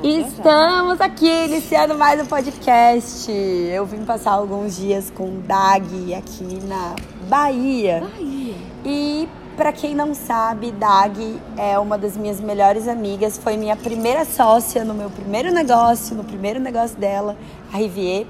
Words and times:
Estamos 0.00 1.00
aqui 1.00 1.26
iniciando 1.26 1.98
mais 1.98 2.20
um 2.20 2.24
podcast. 2.24 3.30
Eu 3.30 3.84
vim 3.84 4.04
passar 4.04 4.32
alguns 4.32 4.76
dias 4.76 5.10
com 5.10 5.24
o 5.24 5.42
Dag 5.42 6.14
aqui 6.14 6.60
na 6.64 6.96
Bahia. 7.28 8.00
Bahia. 8.00 8.54
E 8.84 9.28
para 9.56 9.70
quem 9.70 9.94
não 9.94 10.14
sabe, 10.14 10.72
Dag 10.72 11.38
é 11.58 11.78
uma 11.78 11.98
das 11.98 12.16
minhas 12.16 12.40
melhores 12.40 12.88
amigas, 12.88 13.36
foi 13.36 13.56
minha 13.56 13.76
primeira 13.76 14.24
sócia 14.24 14.82
no 14.82 14.94
meu 14.94 15.10
primeiro 15.10 15.52
negócio, 15.52 16.16
no 16.16 16.24
primeiro 16.24 16.58
negócio 16.58 16.96
dela, 16.96 17.36
a 17.70 17.76
Rivier. 17.76 18.26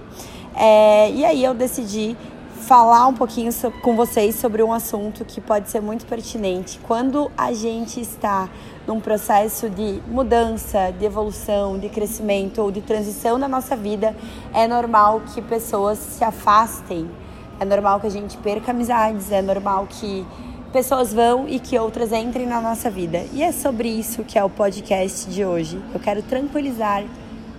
É, 0.56 1.10
e 1.10 1.24
aí 1.24 1.44
eu 1.44 1.54
decidi 1.54 2.16
falar 2.62 3.08
um 3.08 3.14
pouquinho 3.14 3.50
com 3.82 3.96
vocês 3.96 4.36
sobre 4.36 4.62
um 4.62 4.72
assunto 4.72 5.24
que 5.24 5.40
pode 5.40 5.68
ser 5.68 5.80
muito 5.80 6.06
pertinente. 6.06 6.78
Quando 6.84 7.30
a 7.36 7.52
gente 7.52 8.00
está 8.00 8.48
num 8.86 9.00
processo 9.00 9.68
de 9.68 10.00
mudança, 10.06 10.92
de 10.96 11.04
evolução, 11.04 11.78
de 11.78 11.88
crescimento 11.88 12.62
ou 12.62 12.70
de 12.70 12.80
transição 12.80 13.36
na 13.36 13.48
nossa 13.48 13.76
vida, 13.76 14.16
é 14.54 14.66
normal 14.68 15.22
que 15.34 15.42
pessoas 15.42 15.98
se 15.98 16.24
afastem, 16.24 17.10
é 17.58 17.64
normal 17.64 18.00
que 18.00 18.06
a 18.06 18.10
gente 18.10 18.38
perca 18.38 18.70
amizades, 18.70 19.32
é 19.32 19.42
normal 19.42 19.86
que 19.90 20.24
pessoas 20.72 21.12
vão 21.12 21.48
e 21.48 21.58
que 21.58 21.76
outras 21.78 22.12
entrem 22.12 22.46
na 22.46 22.60
nossa 22.60 22.88
vida. 22.88 23.24
E 23.32 23.42
é 23.42 23.50
sobre 23.50 23.88
isso 23.88 24.22
que 24.24 24.38
é 24.38 24.44
o 24.44 24.48
podcast 24.48 25.28
de 25.28 25.44
hoje. 25.44 25.82
Eu 25.92 26.00
quero 26.00 26.22
tranquilizar 26.22 27.04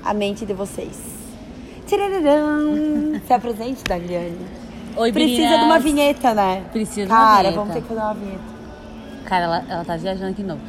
a 0.03 0.13
mente 0.13 0.45
de 0.45 0.53
vocês. 0.53 0.97
Tiraram! 1.85 3.21
Se 3.27 3.33
apresente, 3.33 3.83
Daliane. 3.83 4.62
Oi, 4.95 5.11
Precisa 5.11 5.37
meninas. 5.41 5.59
de 5.59 5.65
uma 5.65 5.79
vinheta, 5.79 6.33
né? 6.33 6.63
Precisa 6.71 7.05
de 7.07 7.11
uma 7.11 7.17
Cara, 7.17 7.41
vinheta. 7.49 7.57
vamos 7.59 7.73
ter 7.73 7.81
que 7.81 7.87
fazer 7.87 7.99
uma 8.01 8.13
vinheta. 8.13 8.53
Cara, 9.25 9.45
ela, 9.45 9.63
ela 9.69 9.85
tá 9.85 9.97
viajando 9.97 10.31
aqui 10.31 10.43
não. 10.43 10.59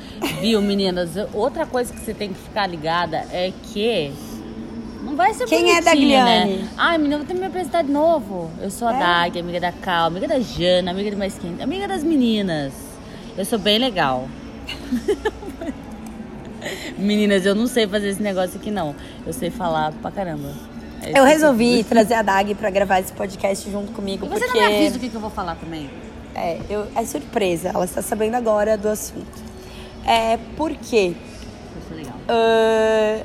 Viu, 0.41 0.63
meninas? 0.63 1.11
Outra 1.33 1.67
coisa 1.67 1.93
que 1.93 2.01
você 2.01 2.15
tem 2.15 2.31
que 2.33 2.39
ficar 2.39 2.67
ligada 2.67 3.19
é 3.31 3.53
que. 3.73 4.13
Não 5.03 5.17
vai 5.17 5.35
ser 5.35 5.45
Quem 5.47 5.71
é 5.71 5.83
bonitinho, 5.83 5.85
Dagliane? 5.85 6.57
Né? 6.57 6.69
Ai, 6.79 6.97
menina, 6.97 7.19
vou 7.19 7.27
ter 7.27 7.35
que 7.35 7.41
me 7.41 7.47
apresentar 7.47 7.83
de 7.83 7.93
novo. 7.93 8.51
Eu 8.63 8.71
sou 8.71 8.89
a 8.89 8.95
É? 8.95 8.99
Dag, 8.99 9.39
amiga 9.39 9.61
da 9.61 9.73
Cal, 9.73 10.07
amiga 10.07 10.27
da 10.27 10.41
Jana, 10.41 10.91
amiga 10.93 11.11
do 11.11 11.17
Mais 11.19 11.37
Quente, 11.39 11.63
amiga 11.63 11.87
das 11.87 12.03
meninas. 12.03 12.73
Eu 13.37 13.45
sou 13.45 13.59
bem 13.59 13.79
legal. 13.79 14.27
meninas, 16.97 17.45
eu 17.45 17.55
não 17.55 17.67
sei 17.67 17.87
fazer 17.87 18.09
esse 18.09 18.23
negócio 18.23 18.59
aqui 18.59 18.71
não. 18.71 18.95
Eu 19.27 19.33
sei 19.35 19.51
falar 19.51 19.93
pra 19.93 20.11
caramba. 20.11 20.51
É 21.05 21.19
Eu 21.19 21.25
resolvi 21.25 21.85
trazer 21.85 22.15
a 22.15 22.23
Dag 22.23 22.55
pra 22.55 22.71
gravar 22.71 23.01
esse 23.01 23.13
podcast 23.13 23.71
junto 23.71 23.93
comigo, 23.93 24.27
E 24.27 24.29
você 24.29 24.47
porque 24.47 24.59
não 24.61 24.69
me 24.69 24.77
avisa 24.77 24.97
o 24.97 25.01
que, 25.01 25.09
que 25.09 25.15
eu 25.15 25.21
vou 25.21 25.31
falar 25.31 25.55
também? 25.57 25.91
é, 26.35 26.59
eu, 26.69 26.87
é 26.97 27.05
surpresa. 27.05 27.71
Ela 27.75 27.85
está 27.85 28.03
sabendo 28.03 28.35
agora 28.35 28.77
do 28.77 28.89
assunto. 28.89 29.45
É 30.07 30.39
porque 30.57 31.15
legal. 31.91 32.15
ah, 32.29 33.23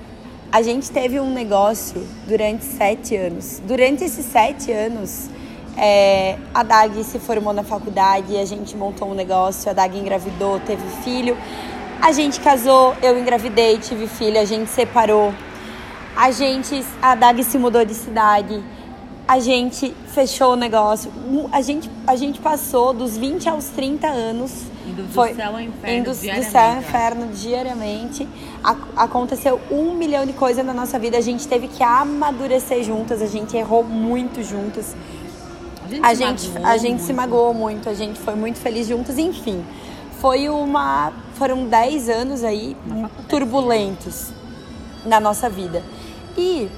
a 0.51 0.61
gente 0.61 0.89
teve 0.91 1.19
um 1.19 1.31
negócio 1.33 2.05
durante 2.27 2.63
sete 2.65 3.15
anos. 3.15 3.61
Durante 3.65 4.03
esses 4.03 4.25
sete 4.25 4.71
anos, 4.71 5.29
é, 5.77 6.37
a 6.53 6.63
Dag 6.63 7.03
se 7.03 7.19
formou 7.19 7.53
na 7.53 7.63
faculdade, 7.63 8.37
a 8.37 8.45
gente 8.45 8.75
montou 8.75 9.09
um 9.09 9.13
negócio, 9.13 9.69
a 9.69 9.73
Dag 9.73 9.97
engravidou, 9.97 10.59
teve 10.59 10.83
filho. 11.03 11.37
A 12.01 12.11
gente 12.13 12.39
casou, 12.39 12.95
eu 13.01 13.19
engravidei, 13.19 13.77
tive 13.77 14.07
filho, 14.07 14.39
a 14.39 14.45
gente 14.45 14.69
separou. 14.69 15.33
A 16.19 16.31
gente, 16.31 16.85
a 17.01 17.15
Dag 17.15 17.41
se 17.45 17.57
mudou 17.57 17.85
de 17.85 17.93
cidade. 17.93 18.61
A 19.25 19.39
gente 19.39 19.95
fechou 20.07 20.51
o 20.51 20.55
negócio. 20.57 21.09
A 21.49 21.61
gente, 21.61 21.89
a 22.05 22.13
gente 22.17 22.41
passou 22.41 22.93
dos 22.93 23.15
20 23.15 23.47
aos 23.47 23.65
30 23.69 24.05
anos. 24.05 24.51
Indo 24.85 25.03
do 25.03 25.13
foi, 25.13 25.33
céu 25.33 25.51
ao 25.53 25.61
inferno 25.61 25.97
indo 25.97 26.11
do 26.11 26.17
diariamente, 26.19 26.51
céu 26.51 26.61
ao 26.61 26.73
né? 26.73 26.79
inferno 26.79 27.27
diariamente. 27.27 28.27
A- 28.61 28.75
aconteceu 28.97 29.61
um 29.71 29.93
milhão 29.93 30.25
de 30.25 30.33
coisas 30.33 30.65
na 30.65 30.73
nossa 30.73 30.99
vida. 30.99 31.17
A 31.17 31.21
gente 31.21 31.47
teve 31.47 31.69
que 31.69 31.81
amadurecer 31.81 32.83
juntas. 32.83 33.21
A 33.21 33.27
gente 33.27 33.55
errou 33.55 33.81
muito 33.85 34.43
juntas. 34.43 34.93
A 36.03 36.13
gente, 36.13 36.51
a 36.61 36.75
gente 36.75 37.01
se 37.01 37.13
magoou 37.13 37.53
muito, 37.53 37.87
a 37.89 37.93
gente 37.93 38.19
foi 38.19 38.35
muito 38.35 38.59
feliz 38.59 38.87
juntos, 38.87 39.17
enfim. 39.17 39.63
Foi 40.19 40.49
uma. 40.49 41.13
Foram 41.35 41.65
10 41.65 42.09
anos 42.09 42.43
aí 42.43 42.75
turbulentos 43.29 44.31
na 45.05 45.19
nossa 45.19 45.49
vida. 45.49 45.81
E 46.39 46.69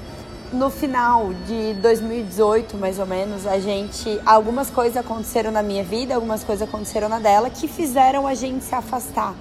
no 0.52 0.68
final 0.70 1.32
de 1.46 1.74
2018, 1.74 2.76
mais 2.76 2.98
ou 2.98 3.06
menos, 3.06 3.46
a 3.46 3.60
gente. 3.60 4.20
Algumas 4.26 4.68
coisas 4.68 4.96
aconteceram 4.96 5.52
na 5.52 5.62
minha 5.62 5.84
vida, 5.84 6.16
algumas 6.16 6.42
coisas 6.42 6.68
aconteceram 6.68 7.08
na 7.08 7.20
dela, 7.20 7.48
que 7.48 7.68
fizeram 7.68 8.26
a 8.26 8.34
gente 8.34 8.64
se 8.64 8.74
afastar. 8.74 9.34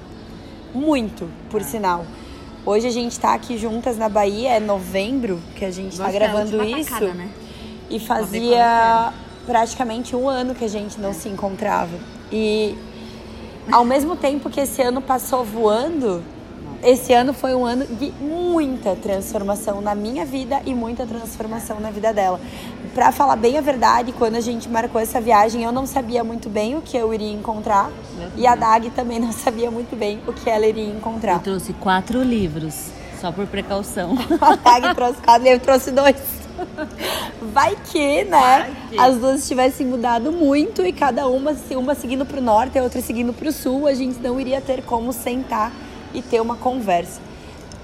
Muito, 0.75 1.27
por 1.49 1.63
sinal. 1.63 2.05
Hoje 2.63 2.85
a 2.85 2.91
gente 2.91 3.19
tá 3.19 3.33
aqui 3.33 3.57
juntas 3.57 3.97
na 3.97 4.07
Bahia, 4.07 4.51
é 4.51 4.59
novembro 4.59 5.39
que 5.55 5.65
a 5.65 5.71
gente 5.71 5.97
tá 5.97 6.03
Gosto 6.03 6.13
da 6.13 6.19
gravando 6.19 6.63
isso. 6.63 6.91
tacada, 6.91 7.13
né? 7.13 7.29
E 7.89 7.99
fazia 7.99 9.11
praticamente 9.47 10.15
um 10.15 10.29
ano 10.29 10.53
que 10.53 10.63
a 10.63 10.69
gente 10.69 11.01
não 11.01 11.13
se 11.13 11.27
encontrava. 11.27 11.97
E 12.31 12.77
ao 13.71 13.83
mesmo 13.83 14.15
tempo 14.15 14.51
que 14.51 14.59
esse 14.59 14.83
ano 14.83 15.01
passou 15.01 15.43
voando, 15.43 16.23
esse 16.83 17.13
ano 17.13 17.33
foi 17.33 17.53
um 17.53 17.65
ano 17.65 17.85
de 17.85 18.11
muita 18.19 18.95
transformação 18.95 19.81
na 19.81 19.93
minha 19.95 20.25
vida 20.25 20.61
e 20.65 20.73
muita 20.73 21.05
transformação 21.05 21.79
na 21.79 21.91
vida 21.91 22.13
dela. 22.13 22.39
Pra 22.93 23.11
falar 23.11 23.35
bem 23.35 23.57
a 23.57 23.61
verdade, 23.61 24.11
quando 24.11 24.35
a 24.35 24.41
gente 24.41 24.67
marcou 24.67 24.99
essa 24.99 25.21
viagem, 25.21 25.63
eu 25.63 25.71
não 25.71 25.85
sabia 25.85 26.23
muito 26.23 26.49
bem 26.49 26.75
o 26.75 26.81
que 26.81 26.97
eu 26.97 27.13
iria 27.13 27.31
encontrar. 27.31 27.89
E 28.35 28.45
a 28.45 28.55
Dag 28.55 28.89
também 28.91 29.19
não 29.19 29.31
sabia 29.31 29.71
muito 29.71 29.95
bem 29.95 30.19
o 30.27 30.33
que 30.33 30.49
ela 30.49 30.65
iria 30.65 30.85
Eu 30.85 30.97
encontrar. 30.97 31.39
trouxe 31.39 31.73
quatro 31.73 32.21
livros, 32.21 32.87
só 33.19 33.31
por 33.31 33.47
precaução. 33.47 34.15
A 34.41 34.57
Tag 34.57 34.93
trouxe 34.95 35.21
quatro, 35.21 35.47
eu 35.47 35.59
trouxe 35.59 35.91
dois. 35.91 36.15
Vai 37.53 37.75
que, 37.91 38.23
né? 38.25 38.39
Vai 38.39 38.71
que. 38.89 38.99
As 38.99 39.17
duas 39.17 39.47
tivessem 39.47 39.87
mudado 39.87 40.31
muito 40.31 40.85
e 40.85 40.91
cada 40.91 41.27
uma, 41.27 41.55
uma 41.71 41.95
seguindo 41.95 42.25
pro 42.25 42.41
norte 42.41 42.75
e 42.75 42.79
a 42.79 42.83
outra 42.83 43.01
seguindo 43.01 43.33
pro 43.33 43.51
sul, 43.51 43.87
a 43.87 43.93
gente 43.93 44.19
não 44.19 44.39
iria 44.39 44.61
ter 44.61 44.83
como 44.83 45.11
sentar 45.13 45.71
e 46.13 46.21
ter 46.21 46.41
uma 46.41 46.55
conversa. 46.55 47.19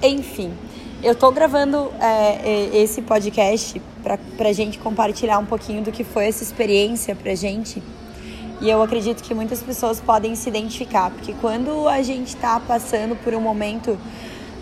Enfim, 0.02 0.54
eu 1.02 1.16
tô 1.16 1.32
gravando 1.32 1.92
é, 2.00 2.40
é, 2.44 2.78
esse 2.78 3.02
podcast 3.02 3.82
pra, 4.04 4.18
pra 4.38 4.52
gente 4.54 4.80
compartilhar 4.80 5.38
um 5.40 5.46
pouquinho 5.46 5.84
do 5.84 5.92
que 5.92 6.04
foi 6.04 6.28
essa 6.28 6.44
experiência 6.44 7.16
pra 7.16 7.36
gente. 7.36 7.82
E 8.60 8.70
eu 8.70 8.82
acredito 8.82 9.22
que 9.22 9.34
muitas 9.34 9.62
pessoas 9.62 10.00
podem 10.00 10.36
se 10.36 10.50
identificar, 10.50 11.12
porque 11.12 11.34
quando 11.40 11.88
a 11.88 12.02
gente 12.02 12.30
está 12.30 12.60
passando 12.60 13.16
por 13.16 13.34
um 13.36 13.42
momento 13.42 13.98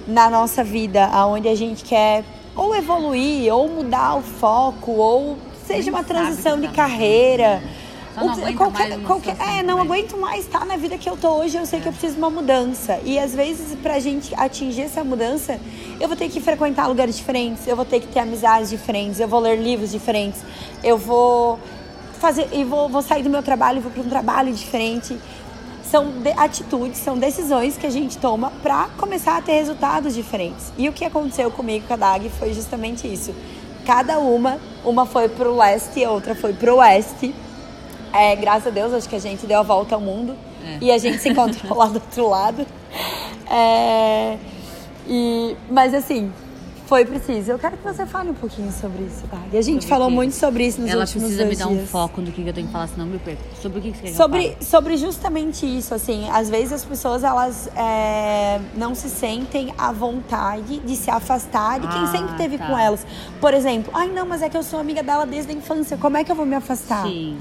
na 0.06 0.30
nossa 0.30 0.64
vida 0.64 1.10
onde 1.26 1.48
a 1.48 1.56
gente 1.56 1.84
quer 1.84 2.24
ou 2.56 2.76
evoluir, 2.76 3.54
ou 3.54 3.68
mudar 3.70 4.16
o 4.16 4.22
foco, 4.22 4.92
ou 4.92 5.38
seja 5.66 5.90
uma 5.90 6.04
transição 6.04 6.58
o 6.58 6.62
de 6.62 6.68
tá 6.68 6.74
carreira. 6.74 7.62
Só 8.16 8.22
não 8.22 8.28
ou 8.28 8.34
aguenta 8.34 8.58
qualquer, 8.58 8.90
mais 8.90 9.06
qualquer, 9.06 9.38
é, 9.40 9.62
não 9.64 9.80
aguento 9.80 10.18
mais 10.18 10.46
estar 10.46 10.66
na 10.66 10.78
vida 10.78 10.98
que 10.98 11.10
eu 11.10 11.18
tô 11.18 11.30
hoje, 11.36 11.58
eu 11.58 11.66
sei 11.66 11.82
que 11.82 11.88
eu 11.88 11.92
preciso 11.92 12.14
de 12.14 12.20
uma 12.20 12.30
mudança. 12.30 13.00
E 13.04 13.20
às 13.20 13.36
vezes, 13.36 13.78
pra 13.84 14.00
gente 14.00 14.34
atingir 14.36 14.84
essa 14.84 15.04
mudança, 15.04 15.60
eu 16.00 16.08
vou 16.08 16.16
ter 16.16 16.30
que 16.30 16.40
frequentar 16.40 16.88
lugares 16.88 17.18
diferentes, 17.18 17.68
eu 17.68 17.76
vou 17.76 17.86
ter 17.86 18.00
que 18.00 18.08
ter 18.08 18.20
amizades 18.22 18.70
diferentes, 18.70 19.20
eu 19.20 19.28
vou 19.28 19.40
ler 19.42 19.58
livros 19.62 19.92
diferentes, 19.92 20.42
eu 20.84 20.98
vou 20.98 21.60
fazer 22.20 22.48
e 22.54 22.64
vou, 22.64 22.88
vou 22.90 23.02
sair 23.02 23.22
do 23.22 23.30
meu 23.30 23.44
trabalho 23.44 23.78
e 23.80 23.82
vou 23.82 23.92
para 23.92 24.02
um 24.02 24.10
trabalho 24.10 24.54
diferente. 24.54 25.18
São 25.84 26.10
de- 26.10 26.32
atitudes, 26.36 26.98
são 27.00 27.18
decisões 27.18 27.78
que 27.78 27.86
a 27.86 27.90
gente 27.92 28.18
toma 28.18 28.52
para 28.64 28.88
começar 28.98 29.38
a 29.38 29.42
ter 29.42 29.54
resultados 29.54 30.16
diferentes. 30.16 30.74
E 30.78 30.90
o 30.90 30.94
que 30.94 31.06
aconteceu 31.06 31.52
comigo 31.52 31.86
com 31.88 31.94
a 31.94 31.98
Dag 31.98 32.28
foi 32.40 32.54
justamente 32.54 33.12
isso. 33.12 33.34
Cada 33.86 34.18
uma, 34.18 34.58
uma 34.84 35.06
foi 35.06 35.30
pro 35.30 35.56
leste 35.56 36.00
e 36.00 36.06
a 36.06 36.10
outra 36.10 36.34
foi 36.34 36.54
pro 36.54 36.78
oeste. 36.78 37.36
É, 38.16 38.36
graças 38.36 38.68
a 38.68 38.70
Deus, 38.70 38.94
acho 38.94 39.10
que 39.10 39.16
a 39.16 39.20
gente 39.20 39.46
deu 39.46 39.60
a 39.60 39.64
volta 39.64 39.96
ao 39.96 40.02
mundo 40.02 40.36
É. 40.64 40.78
e 40.82 40.92
a 40.92 40.98
gente 40.98 41.18
se 41.20 41.30
encontrou 41.30 41.78
lá 41.78 41.88
do 41.88 41.96
outro 41.96 42.30
lado. 42.30 42.66
É, 43.50 44.38
e, 45.08 45.56
mas 45.70 45.94
assim, 45.94 46.32
foi 46.88 47.04
preciso. 47.04 47.52
Eu 47.52 47.60
quero 47.60 47.76
que 47.78 47.84
você 47.84 48.06
fale 48.06 48.30
um 48.30 48.34
pouquinho 48.34 48.72
sobre 48.72 49.04
isso, 49.04 49.24
Dag. 49.28 49.58
A 49.58 49.62
gente 49.62 49.82
Sobre 49.84 49.88
falou 49.88 50.08
o 50.08 50.10
quê? 50.12 50.16
muito 50.16 50.34
sobre 50.36 50.66
isso 50.68 50.80
nos 50.82 50.90
Ela 50.90 51.02
últimos 51.02 51.24
precisa 51.26 51.46
me 51.46 51.56
dar 51.56 51.68
um 51.68 51.76
dias. 51.78 51.90
foco 51.90 52.22
no 52.22 52.32
que 52.32 52.42
que 52.44 52.48
eu 52.50 52.54
tenho 52.54 52.68
que 52.68 52.74
falar, 52.74 52.88
senão 52.88 53.06
eu 53.06 53.12
me 53.14 53.20
perco. 53.20 53.42
Sobre 53.62 53.80
o 53.80 53.82
que 53.82 53.92
que 53.92 53.98
você 53.98 54.04
quer 54.04 54.10
que 54.12 54.16
Sobre, 54.18 54.42
fale? 54.54 54.58
sobre 54.66 54.98
justamente 54.98 55.66
isso, 55.66 55.94
assim, 55.94 56.30
às 56.30 56.50
vezes 56.50 56.74
as 56.74 56.86
pessoas 56.86 57.24
elas 57.24 57.68
é, 57.76 58.60
não 58.76 58.94
se 58.96 59.10
sentem 59.10 59.74
à 59.78 59.92
vontade 59.92 60.80
de 60.80 60.96
se 60.96 61.10
afastar 61.12 61.80
de 61.80 61.88
quem 61.88 62.02
Ah, 62.04 62.08
sempre 62.08 62.36
teve 62.38 62.58
tá. 62.58 62.68
com 62.68 62.78
elas. 62.78 63.06
Por 63.42 63.54
exemplo, 63.54 63.92
ai 63.96 64.08
não, 64.10 64.26
mas 64.26 64.42
é 64.42 64.50
que 64.50 64.56
eu 64.58 64.64
sou 64.64 64.80
amiga 64.80 65.02
dela 65.04 65.26
desde 65.26 65.52
a 65.52 65.56
infância, 65.56 65.98
como 65.98 66.18
é 66.18 66.24
que 66.24 66.32
eu 66.32 66.36
vou 66.36 66.46
me 66.46 66.56
afastar? 66.56 67.04
Sim. 67.08 67.38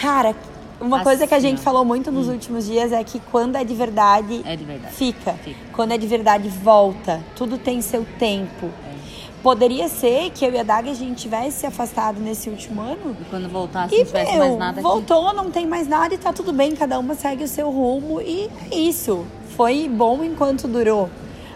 Cara, 0.00 0.34
uma 0.80 1.02
coisa 1.02 1.26
que 1.26 1.34
a 1.34 1.38
Assim, 1.38 1.48
gente 1.50 1.60
ó. 1.60 1.62
falou 1.62 1.84
muito 1.84 2.10
nos 2.12 2.28
últimos 2.28 2.66
dias 2.66 2.92
é 2.92 3.02
que 3.02 3.18
quando 3.32 3.56
é 3.56 3.64
de 3.64 3.74
verdade, 3.74 4.42
É 4.44 4.54
de 4.56 4.64
verdade. 4.64 4.94
fica. 4.94 5.32
Fica. 5.34 5.56
Quando 5.72 5.92
é 5.92 5.98
de 5.98 6.06
verdade, 6.06 6.48
volta. 6.48 7.20
Tudo 7.34 7.56
tem 7.58 7.80
seu 7.80 8.06
tempo. 8.18 8.66
É. 8.66 8.96
Poderia 9.42 9.88
ser 9.88 10.30
que 10.30 10.44
eu 10.44 10.52
e 10.52 10.58
a 10.58 10.62
Daga 10.62 10.90
a 10.90 10.94
gente 10.94 11.22
tivesse 11.22 11.60
se 11.60 11.66
afastado 11.66 12.18
nesse 12.20 12.50
último 12.50 12.80
ano 12.82 13.16
E 13.20 13.24
quando 13.26 13.48
voltar, 13.48 13.88
se 13.88 13.94
e, 13.94 13.98
não 13.98 14.04
tivesse 14.06 14.32
meu, 14.32 14.38
mais 14.40 14.58
nada 14.58 14.72
aqui. 14.72 14.82
voltou, 14.82 15.32
não 15.32 15.50
tem 15.50 15.66
mais 15.66 15.86
nada 15.86 16.14
e 16.14 16.18
tá 16.18 16.32
tudo 16.32 16.52
bem, 16.52 16.74
cada 16.74 16.98
uma 16.98 17.14
segue 17.14 17.44
o 17.44 17.48
seu 17.48 17.70
rumo 17.70 18.20
e 18.20 18.50
é 18.70 18.74
isso. 18.76 19.24
Foi 19.56 19.88
bom 19.88 20.24
enquanto 20.24 20.66
durou. 20.66 21.08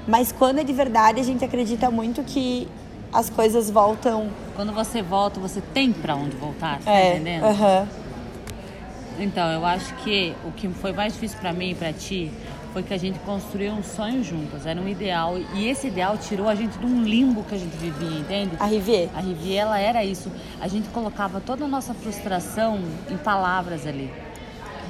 Mas 0.06 0.30
quando 0.32 0.60
é 0.60 0.64
de 0.64 0.72
verdade, 0.72 1.20
a 1.20 1.24
gente 1.24 1.44
acredita 1.44 1.90
muito 1.90 2.22
que 2.22 2.68
as 3.12 3.28
coisas 3.28 3.68
voltam. 3.70 4.28
Quando 4.54 4.72
você 4.72 5.02
volta, 5.02 5.40
você 5.40 5.60
tem 5.74 5.92
pra 5.92 6.14
onde 6.14 6.36
voltar, 6.36 6.78
tá 6.80 6.90
é, 6.92 7.14
entendendo? 7.16 7.44
aham. 7.44 7.88
Então, 9.20 9.50
eu 9.52 9.64
acho 9.66 9.94
que 9.96 10.34
o 10.44 10.50
que 10.52 10.66
foi 10.68 10.92
mais 10.92 11.12
difícil 11.12 11.38
pra 11.38 11.52
mim 11.52 11.70
e 11.70 11.74
pra 11.74 11.92
ti 11.92 12.32
foi 12.72 12.82
que 12.82 12.94
a 12.94 12.98
gente 12.98 13.18
construiu 13.20 13.72
um 13.72 13.82
sonho 13.82 14.22
juntas, 14.24 14.64
era 14.64 14.80
um 14.80 14.88
ideal 14.88 15.36
e 15.54 15.66
esse 15.68 15.88
ideal 15.88 16.16
tirou 16.16 16.48
a 16.48 16.54
gente 16.54 16.78
de 16.78 16.86
um 16.86 17.02
limbo 17.02 17.42
que 17.44 17.54
a 17.54 17.58
gente 17.58 17.76
vivia, 17.76 18.18
entende? 18.20 18.52
A 18.60 18.64
Rivier. 18.66 19.08
A 19.14 19.20
Rivier, 19.20 19.62
ela 19.62 19.78
era 19.78 20.04
isso. 20.04 20.30
A 20.60 20.68
gente 20.68 20.88
colocava 20.88 21.40
toda 21.40 21.64
a 21.64 21.68
nossa 21.68 21.92
frustração 21.92 22.80
em 23.10 23.16
palavras 23.16 23.86
ali. 23.86 24.10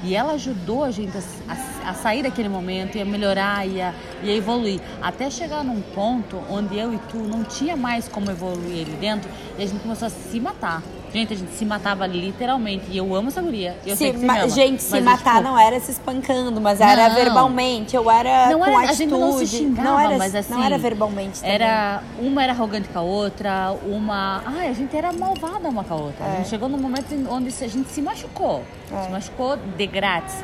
E 0.03 0.15
ela 0.15 0.33
ajudou 0.33 0.83
a 0.83 0.91
gente 0.91 1.15
a, 1.17 1.21
a- 1.53 1.89
a 1.89 1.93
sair 1.93 2.23
daquele 2.23 2.49
momento 2.49 2.97
e 2.97 3.01
a 3.01 3.05
melhorar 3.05 3.67
e 3.67 3.81
a, 3.81 3.93
e 4.23 4.29
a 4.29 4.35
evoluir. 4.35 4.79
Até 5.01 5.29
chegar 5.29 5.63
num 5.63 5.81
ponto 5.81 6.39
onde 6.49 6.77
eu 6.77 6.93
e 6.93 6.97
tu 7.09 7.17
não 7.17 7.43
tinha 7.43 7.75
mais 7.75 8.07
como 8.07 8.29
evoluir 8.31 8.85
ali 8.87 8.95
dentro 8.99 9.29
e 9.57 9.63
a 9.63 9.65
gente 9.67 9.81
começou 9.81 10.05
a 10.07 10.09
se 10.11 10.39
matar. 10.39 10.81
Gente, 11.13 11.33
a 11.33 11.35
gente 11.35 11.51
se 11.51 11.65
matava 11.65 12.07
literalmente. 12.07 12.85
E 12.89 12.95
eu 12.97 13.13
amo 13.13 13.27
essa 13.27 13.41
guria. 13.41 13.75
Eu 13.85 13.95
sei 13.97 14.07
Se 14.07 14.13
que 14.13 14.19
você 14.19 14.25
ma- 14.25 14.33
me 14.33 14.39
ama. 14.39 14.49
gente, 14.49 14.81
se 14.81 15.01
matar 15.01 15.37
tipo, 15.37 15.43
não 15.49 15.59
era 15.59 15.79
se 15.79 15.91
espancando, 15.91 16.61
mas 16.61 16.79
era 16.79 17.09
Não. 17.09 17.15
verbalmente, 17.15 17.95
eu 17.95 18.09
era 18.09 18.49
Não 18.49 18.59
com 18.59 18.65
era, 18.65 18.75
atitude. 18.77 18.91
a 18.91 18.93
gente 18.95 19.09
não 19.11 19.37
se 19.37 19.47
xingava, 19.47 19.89
não 19.89 19.99
era, 19.99 20.17
mas 20.17 20.33
assim. 20.35 20.53
não 20.53 20.63
era 20.63 20.77
verbalmente 20.77 21.39
também. 21.41 21.53
Era, 21.55 22.01
uma 22.17 22.41
era 22.43 22.53
arrogante 22.53 22.87
com 22.87 22.99
a 22.99 23.01
outra, 23.01 23.75
uma. 23.85 24.41
Ai, 24.45 24.69
a 24.69 24.73
gente 24.73 24.95
era 24.95 25.11
malvada 25.11 25.67
uma 25.67 25.83
com 25.83 25.93
a 25.93 25.97
outra. 25.97 26.25
A 26.25 26.29
É. 26.29 26.37
gente 26.37 26.49
chegou 26.49 26.69
num 26.69 26.77
momento 26.79 27.07
onde 27.29 27.47
a 27.61 27.67
gente 27.67 27.89
se 27.91 28.01
machucou. 28.01 28.63
É. 28.91 29.03
Se 29.03 29.09
machucou 29.11 29.57
de 29.57 29.87
grátis. 29.87 30.35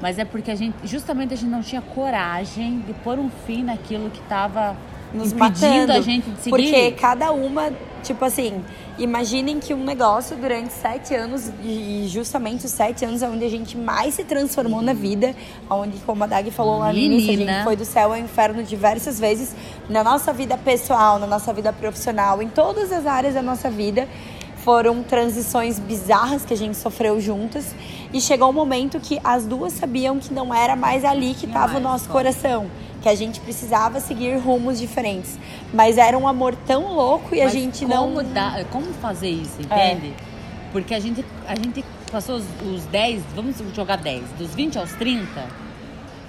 Mas 0.00 0.18
é 0.18 0.24
porque 0.24 0.50
a 0.50 0.54
gente, 0.54 0.74
justamente 0.84 1.34
a 1.34 1.36
gente 1.36 1.50
não 1.50 1.62
tinha 1.62 1.80
coragem 1.82 2.80
de 2.86 2.92
pôr 2.94 3.18
um 3.18 3.30
fim 3.46 3.62
naquilo 3.64 4.10
que 4.10 4.20
estava 4.20 4.76
nos 5.12 5.32
impedindo 5.32 5.88
matando. 5.88 5.92
a 5.92 6.00
gente 6.00 6.30
de 6.30 6.42
seguir. 6.42 6.50
Porque 6.50 6.90
cada 6.92 7.32
uma, 7.32 7.70
tipo 8.02 8.24
assim, 8.24 8.62
imaginem 8.98 9.60
que 9.60 9.74
um 9.74 9.84
negócio 9.84 10.36
durante 10.36 10.72
sete 10.72 11.14
anos, 11.14 11.50
e 11.62 12.06
justamente 12.08 12.66
os 12.66 12.72
sete 12.72 13.04
anos 13.04 13.22
é 13.22 13.28
onde 13.28 13.44
a 13.44 13.48
gente 13.48 13.76
mais 13.76 14.14
se 14.14 14.24
transformou 14.24 14.82
na 14.82 14.92
vida, 14.92 15.34
onde, 15.70 15.98
como 15.98 16.24
a 16.24 16.26
Dag 16.26 16.50
falou 16.50 16.78
lá 16.78 16.92
no 16.92 16.98
início, 16.98 17.32
a 17.32 17.36
gente 17.36 17.64
foi 17.64 17.76
do 17.76 17.84
céu 17.84 18.12
ao 18.12 18.18
inferno 18.18 18.62
diversas 18.62 19.18
vezes, 19.18 19.54
na 19.88 20.02
nossa 20.02 20.32
vida 20.32 20.56
pessoal, 20.56 21.18
na 21.18 21.26
nossa 21.26 21.52
vida 21.52 21.72
profissional, 21.72 22.42
em 22.42 22.48
todas 22.48 22.90
as 22.92 23.06
áreas 23.06 23.34
da 23.34 23.42
nossa 23.42 23.70
vida. 23.70 24.08
Foram 24.64 25.00
transições 25.04 25.78
bizarras 25.78 26.44
que 26.44 26.52
a 26.52 26.56
gente 26.56 26.76
sofreu 26.76 27.20
juntas. 27.20 27.72
E 28.12 28.20
chegou 28.20 28.50
um 28.50 28.52
momento 28.52 28.98
que 28.98 29.20
as 29.22 29.46
duas 29.46 29.72
sabiam 29.72 30.18
que 30.18 30.34
não 30.34 30.52
era 30.52 30.74
mais 30.74 31.04
ali 31.04 31.34
que 31.34 31.46
estava 31.46 31.76
o 31.76 31.80
nosso 31.80 32.08
coração 32.08 32.68
que 33.02 33.08
a 33.08 33.14
gente 33.14 33.40
precisava 33.40 34.00
seguir 34.00 34.36
rumos 34.38 34.78
diferentes. 34.78 35.38
Mas 35.72 35.98
era 35.98 36.16
um 36.16 36.26
amor 36.26 36.54
tão 36.66 36.94
louco 36.94 37.34
e 37.34 37.40
a 37.40 37.44
Mas 37.44 37.52
gente 37.52 37.86
como 37.86 37.94
não. 38.14 38.20
É. 38.20 38.24
dá- 38.24 38.64
como 38.70 38.86
fazer 38.94 39.28
isso, 39.30 39.60
entende? 39.60 40.12
Porque 40.72 40.94
a 40.94 41.00
gente, 41.00 41.24
a 41.46 41.54
gente 41.54 41.84
passou 42.10 42.36
os, 42.36 42.44
os 42.74 42.84
10, 42.86 43.22
vamos 43.34 43.56
jogar 43.74 43.96
10, 43.96 44.22
dos 44.38 44.54
20 44.54 44.78
aos 44.78 44.92
30, 44.92 45.26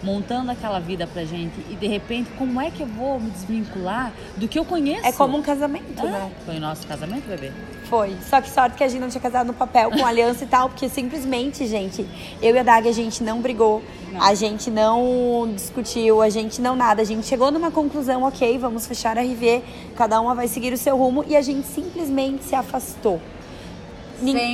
montando 0.04 0.52
aquela 0.52 0.80
vida 0.80 1.08
pra 1.08 1.24
gente. 1.26 1.54
E 1.70 1.76
de 1.76 1.88
repente, 1.88 2.30
como 2.38 2.62
é 2.62 2.70
que 2.70 2.82
eu 2.82 2.88
vou 2.88 3.20
me 3.20 3.30
desvincular 3.32 4.12
do 4.36 4.48
que 4.48 4.58
eu 4.60 4.66
conheço? 4.66 5.06
É 5.06 5.12
como 5.12 5.38
um 5.38 5.42
casamento, 5.42 5.86
Ah, 6.00 6.04
né? 6.04 6.32
Foi 6.46 6.58
o 6.58 6.60
nosso 6.60 6.86
casamento, 6.86 7.28
bebê? 7.28 7.52
Foi. 7.86 8.16
Só 8.30 8.42
que 8.42 8.50
sorte 8.50 8.76
que 8.76 8.84
a 8.84 8.88
gente 8.88 9.02
não 9.02 9.10
tinha 9.10 9.22
casado 9.22 9.48
no 9.48 9.54
papel 9.54 9.90
com 9.92 10.06
aliança 10.06 10.44
e 10.44 10.48
tal, 10.48 10.70
porque 10.70 10.90
simplesmente, 10.90 11.66
gente, 11.66 12.06
eu 12.42 12.54
e 12.56 12.60
a 12.60 12.64
Dag, 12.64 12.88
a 12.88 12.92
gente 12.92 13.24
não 13.24 13.42
brigou, 13.42 13.82
Não. 14.12 14.22
a 14.22 14.34
gente 14.34 14.70
não 14.70 15.50
discutiu, 15.56 16.22
a 16.22 16.30
gente 16.30 16.62
não 16.62 16.76
nada. 16.76 17.02
A 17.02 17.06
gente 17.06 17.26
chegou 17.26 17.50
numa 17.50 17.72
conclusão, 17.72 18.24
ok, 18.24 18.58
vamos 18.58 18.86
fechar 18.86 19.18
a 19.18 19.22
RV, 19.22 19.64
cada 19.96 20.20
uma 20.20 20.36
vai 20.36 20.48
seguir 20.48 20.74
o 20.74 20.78
seu 20.78 20.98
rumo 20.98 21.24
e 21.28 21.36
a 21.36 21.42
gente 21.42 21.66
simplesmente 21.68 22.44
se 22.44 22.56
afastou. 22.56 23.22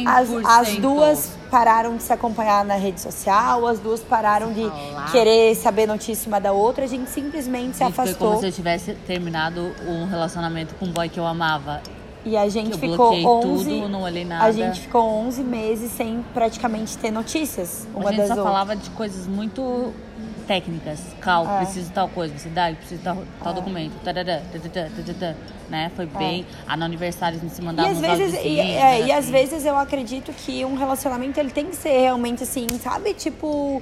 As, 0.06 0.30
as 0.46 0.68
100%. 0.76 0.82
duas 0.82 1.32
pararam 1.54 1.96
de 1.96 2.02
se 2.02 2.12
acompanhar 2.12 2.66
na 2.66 2.74
rede 2.74 3.00
social, 3.00 3.68
as 3.68 3.80
duas 3.80 4.00
pararam 4.02 4.52
de 4.52 4.64
querer 5.12 5.54
saber 5.54 5.86
notícia 5.86 6.28
uma 6.28 6.42
da 6.42 6.52
outra, 6.52 6.86
a 6.86 6.88
gente 6.88 7.08
simplesmente 7.12 7.78
se 7.78 7.84
Gente, 7.84 7.94
Foi 7.94 8.06
como 8.16 8.32
afastou. 8.32 8.40
se 8.40 8.48
eu 8.48 8.52
tivesse 8.52 8.96
terminado 9.06 9.72
um 9.88 10.08
relacionamento 10.08 10.74
com 10.74 10.86
um 10.86 10.92
boy 10.92 11.08
que 11.08 11.20
eu 11.20 11.28
amava. 11.28 11.80
E 12.26 12.36
a 12.36 12.50
gente 12.50 12.76
ficou 12.80 12.98
bloqueei 12.98 13.24
11 13.24 13.70
tudo, 13.70 13.90
não 13.90 14.02
olhei 14.02 14.26
nada. 14.26 14.46
A 14.46 14.52
gente 14.52 14.80
ficou 14.80 15.04
11 15.04 15.44
meses 15.44 15.92
sem 15.92 16.26
praticamente 16.34 16.98
ter 16.98 17.12
notícias 17.12 17.88
uma 17.94 18.10
a 18.10 18.12
gente 18.14 18.18
das 18.18 18.28
só 18.30 18.34
outras. 18.36 18.52
falava 18.52 18.76
de 18.76 18.90
coisas 18.90 19.28
muito 19.28 19.94
técnicas. 20.44 21.00
Cal, 21.22 21.48
É. 21.48 21.58
preciso 21.66 21.92
tal 21.92 22.08
coisa, 22.10 22.38
você 22.38 22.50
dá, 22.50 22.72
preciso 22.72 23.02
tal, 23.04 23.18
tal 23.42 23.52
É. 23.52 23.56
documento. 23.56 23.94
Tarará, 24.04 24.42
tatatá, 24.52 24.90
tatatá, 24.96 25.36
né? 25.70 25.92
Foi 25.96 26.06
bem. 26.06 26.46
Ah, 26.68 26.78
no 26.78 26.84
aniversário 26.86 27.38
a 27.38 27.42
gente 27.42 27.54
se 27.54 27.62
mandava 27.62 27.88
E 27.88 27.92
às 27.92 28.00
vezes, 28.00 28.40
e, 28.44 28.60
é, 28.60 28.72
era 29.00 29.06
e 29.08 29.12
às 29.12 29.20
assim. 29.20 29.32
vezes 29.32 29.66
eu 29.66 29.78
acredito 29.78 30.32
que 30.34 30.64
um 30.66 30.76
relacionamento 30.76 31.40
ele 31.40 31.52
tem 31.52 31.68
que 31.68 31.76
ser 31.76 32.00
realmente 32.02 32.44
assim, 32.44 32.68
sabe? 32.82 33.14
Tipo, 33.14 33.82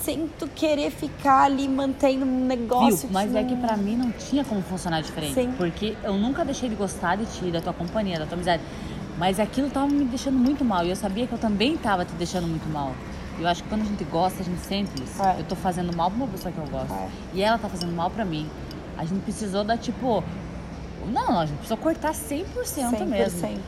sem 0.00 0.28
tu 0.38 0.48
querer 0.48 0.90
ficar 0.90 1.42
ali 1.44 1.68
mantendo 1.68 2.24
um 2.24 2.46
negócio. 2.46 3.08
Viu? 3.08 3.10
Mas 3.12 3.34
é 3.34 3.42
que 3.44 3.56
pra 3.56 3.76
mim 3.76 3.96
não 3.96 4.10
tinha 4.12 4.44
como 4.44 4.62
funcionar 4.62 5.02
diferente. 5.02 5.34
Sim. 5.34 5.52
Porque 5.56 5.96
eu 6.02 6.14
nunca 6.14 6.44
deixei 6.44 6.68
de 6.68 6.74
gostar 6.74 7.16
de 7.16 7.26
ti, 7.26 7.50
da 7.50 7.60
tua 7.60 7.72
companhia, 7.74 8.18
da 8.18 8.24
tua 8.24 8.34
amizade. 8.34 8.62
Mas 9.18 9.40
aquilo 9.40 9.68
tava 9.68 9.88
me 9.88 10.04
deixando 10.04 10.38
muito 10.38 10.64
mal. 10.64 10.86
E 10.86 10.90
eu 10.90 10.96
sabia 10.96 11.26
que 11.26 11.32
eu 11.32 11.38
também 11.38 11.76
tava 11.76 12.04
te 12.04 12.12
deixando 12.12 12.46
muito 12.46 12.68
mal. 12.72 12.92
Eu 13.38 13.46
acho 13.46 13.62
que 13.62 13.68
quando 13.68 13.82
a 13.82 13.84
gente 13.84 14.04
gosta, 14.04 14.42
a 14.42 14.44
gente 14.44 14.60
sente 14.60 14.90
isso. 15.02 15.22
É. 15.22 15.40
Eu 15.40 15.44
tô 15.44 15.54
fazendo 15.54 15.94
mal 15.96 16.10
pra 16.10 16.16
uma 16.16 16.28
pessoa 16.28 16.52
que 16.52 16.58
eu 16.58 16.66
gosto. 16.66 16.92
É. 16.92 17.08
E 17.34 17.42
ela 17.42 17.58
tá 17.58 17.68
fazendo 17.68 17.92
mal 17.92 18.10
pra 18.10 18.24
mim. 18.24 18.48
A 18.96 19.04
gente 19.04 19.20
precisou 19.22 19.64
dar 19.64 19.78
tipo. 19.78 20.22
Não, 21.06 21.38
a 21.40 21.46
gente 21.46 21.56
precisou 21.56 21.76
cortar 21.78 22.12
100%, 22.12 22.44
100%. 22.64 23.06
mesmo. 23.06 23.60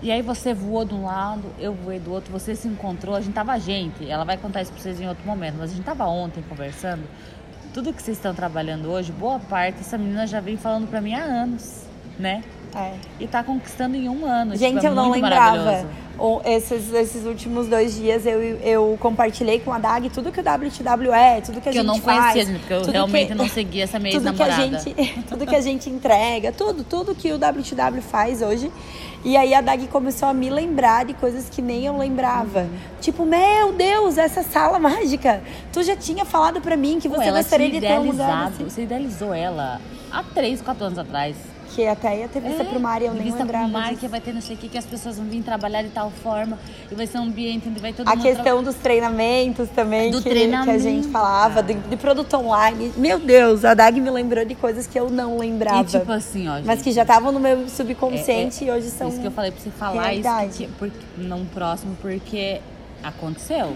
E 0.00 0.12
aí 0.12 0.22
você 0.22 0.54
voou 0.54 0.84
de 0.84 0.94
um 0.94 1.06
lado, 1.06 1.42
eu 1.58 1.74
voei 1.74 1.98
do 1.98 2.12
outro, 2.12 2.32
você 2.32 2.54
se 2.54 2.68
encontrou, 2.68 3.16
a 3.16 3.20
gente 3.20 3.34
tava 3.34 3.58
gente. 3.58 4.08
Ela 4.08 4.24
vai 4.24 4.36
contar 4.36 4.62
isso 4.62 4.72
pra 4.72 4.80
vocês 4.80 5.00
em 5.00 5.08
outro 5.08 5.26
momento, 5.26 5.56
mas 5.58 5.72
a 5.72 5.74
gente 5.74 5.84
tava 5.84 6.06
ontem 6.06 6.40
conversando. 6.48 7.02
Tudo 7.74 7.92
que 7.92 8.00
vocês 8.00 8.16
estão 8.16 8.32
trabalhando 8.32 8.88
hoje, 8.88 9.10
boa 9.10 9.40
parte, 9.40 9.80
essa 9.80 9.98
menina 9.98 10.24
já 10.24 10.38
vem 10.40 10.56
falando 10.56 10.88
pra 10.88 11.00
mim 11.00 11.14
há 11.14 11.22
anos, 11.22 11.82
né? 12.16 12.44
É. 12.74 12.92
E 13.18 13.26
tá 13.26 13.42
conquistando 13.42 13.96
em 13.96 14.08
um 14.08 14.24
ano. 14.26 14.54
Gente, 14.56 14.74
tipo, 14.74 14.86
é 14.86 14.90
eu 14.90 14.94
não 14.94 15.10
lembrava. 15.10 15.86
O- 16.18 16.40
Esses, 16.44 16.92
esses 16.92 17.24
últimos 17.24 17.68
dois 17.68 17.94
dias 17.94 18.26
eu, 18.26 18.40
eu 18.42 18.98
compartilhei 19.00 19.60
com 19.60 19.72
a 19.72 19.78
Dag 19.78 20.10
tudo 20.10 20.32
que 20.32 20.40
o 20.40 20.42
WTW 20.42 21.12
é, 21.12 21.40
tudo 21.40 21.60
que 21.60 21.68
a 21.68 21.72
Que 21.72 21.78
eu 21.78 21.82
gente 21.84 21.86
não 21.92 22.00
faz. 22.00 22.18
conhecia, 22.32 22.44
gente, 22.44 22.58
porque 22.58 22.72
eu 22.74 22.82
realmente 22.92 23.28
que- 23.28 23.34
não 23.36 23.46
seguia 23.48 23.84
essa 23.84 24.00
minha 24.00 24.12
tudo 24.18 24.32
que 24.34 24.42
a 24.42 24.50
gente 24.50 24.94
tudo 25.30 25.46
que 25.46 25.54
a 25.54 25.60
gente 25.60 25.88
entrega 25.88 26.50
tudo 26.50 26.82
tudo 26.82 27.14
que 27.14 27.30
o 27.32 27.36
WTW 27.38 28.02
faz 28.02 28.42
hoje 28.42 28.68
e 29.24 29.36
aí 29.36 29.54
a 29.54 29.60
Dag 29.60 29.86
começou 29.86 30.28
a 30.28 30.34
me 30.34 30.50
lembrar 30.50 31.04
de 31.04 31.14
coisas 31.14 31.48
que 31.48 31.62
nem 31.62 31.86
eu 31.86 31.96
lembrava 31.96 32.62
Uhum. 32.62 32.68
tipo 33.00 33.24
meu 33.24 33.72
Deus 33.74 34.18
essa 34.18 34.42
sala 34.42 34.80
mágica 34.90 35.40
tu 35.72 35.84
já 35.84 35.94
tinha 35.94 36.24
falado 36.24 36.60
pra 36.60 36.76
mim 36.76 36.98
que 37.00 37.08
Pô, 37.08 37.14
você 37.14 37.28
ela 37.28 37.38
gostaria 37.38 37.70
de 37.70 37.80
ter 37.80 37.92
um 37.92 38.10
lugar 38.10 38.48
assim. 38.48 38.64
Você 38.64 38.82
idealizou 38.82 39.32
ela 39.32 39.80
há 40.10 40.22
3, 40.24 40.60
4 40.62 40.84
anos 40.84 40.98
atrás. 40.98 41.36
Que 41.74 41.86
até 41.86 42.18
ia 42.20 42.28
ter 42.28 42.40
vista 42.40 42.64
pro 42.64 42.80
mar 42.80 43.00
e 43.02 43.06
eu 43.06 43.14
nem 43.14 43.22
vista 43.24 43.38
lembrava 43.40 43.64
pro 43.64 43.72
mar, 43.72 43.94
que 43.94 44.08
vai 44.08 44.20
ter 44.20 44.32
não 44.32 44.40
sei 44.40 44.56
o 44.56 44.58
que, 44.58 44.68
que 44.68 44.78
as 44.78 44.84
pessoas 44.86 45.16
vão 45.16 45.26
vir 45.26 45.42
trabalhar 45.42 45.82
de 45.82 45.90
tal 45.90 46.10
forma. 46.10 46.58
E 46.90 46.94
vai 46.94 47.06
ser 47.06 47.18
um 47.18 47.22
ambiente 47.24 47.68
onde 47.68 47.80
vai 47.80 47.92
todo 47.92 48.08
A 48.08 48.16
mundo... 48.16 48.22
questão 48.22 48.62
dos 48.62 48.74
treinamentos 48.76 49.68
também, 49.70 50.10
Do 50.10 50.18
que, 50.22 50.24
que 50.24 50.30
a 50.30 50.34
gente 50.34 50.50
treinamento. 50.50 51.08
falava, 51.10 51.62
de, 51.62 51.74
de 51.74 51.96
produto 51.96 52.34
online. 52.34 52.92
Meu 52.96 53.18
Deus, 53.18 53.64
a 53.64 53.74
Dag 53.74 54.00
me 54.00 54.10
lembrou 54.10 54.44
de 54.44 54.54
coisas 54.54 54.86
que 54.86 54.98
eu 54.98 55.10
não 55.10 55.38
lembrava. 55.38 55.82
E 55.82 55.84
tipo 55.84 56.10
assim, 56.10 56.48
ó, 56.48 56.56
gente, 56.56 56.66
mas 56.66 56.82
que 56.82 56.92
já 56.92 57.02
estavam 57.02 57.30
no 57.32 57.40
meu 57.40 57.68
subconsciente 57.68 58.64
É, 58.64 58.66
e 58.66 58.70
hoje 58.70 58.90
são. 58.90 59.08
Isso 59.08 59.20
que 59.20 59.26
eu 59.26 59.32
falei 59.32 59.50
pra 59.50 59.60
você 59.60 59.70
falar 59.70 60.02
realidade. 60.02 60.64
isso 60.64 60.72
porque, 60.78 60.96
não 61.16 61.44
próximo, 61.46 61.96
porque 62.00 62.60
aconteceu. 63.02 63.74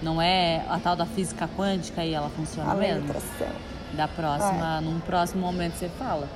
Não 0.00 0.20
é 0.20 0.62
a 0.68 0.78
tal 0.80 0.96
da 0.96 1.06
física 1.06 1.48
quântica 1.56 2.04
e 2.04 2.12
ela 2.12 2.28
funciona 2.30 2.72
a 2.72 2.74
mesmo. 2.74 3.14
Da 3.92 4.08
próxima, 4.08 4.80
num 4.80 4.98
próximo 5.00 5.42
momento 5.42 5.74
você 5.74 5.88
fala. 5.98 6.28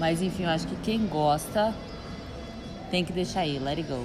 Mas 0.00 0.22
enfim, 0.22 0.44
eu 0.44 0.48
acho 0.48 0.66
que 0.66 0.74
quem 0.76 1.06
gosta 1.06 1.74
tem 2.90 3.04
que 3.04 3.12
deixar 3.12 3.40
aí, 3.40 3.58
let 3.58 3.76
it 3.76 3.82
go. 3.82 4.00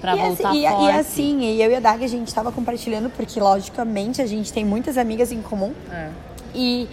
Pra 0.00 0.16
e, 0.16 0.20
voltar 0.20 0.50
assim, 0.50 0.64
e, 0.64 0.68
forte. 0.68 0.84
e 0.84 0.90
assim, 0.90 1.40
e 1.40 1.62
eu 1.62 1.70
e 1.72 1.74
a 1.74 1.80
Dag 1.80 2.04
a 2.04 2.08
gente 2.08 2.28
estava 2.28 2.52
compartilhando, 2.52 3.10
porque 3.10 3.40
logicamente 3.40 4.22
a 4.22 4.26
gente 4.26 4.52
tem 4.52 4.64
muitas 4.64 4.96
amigas 4.96 5.32
em 5.32 5.42
comum. 5.42 5.72
É. 5.90 6.08
E 6.54 6.88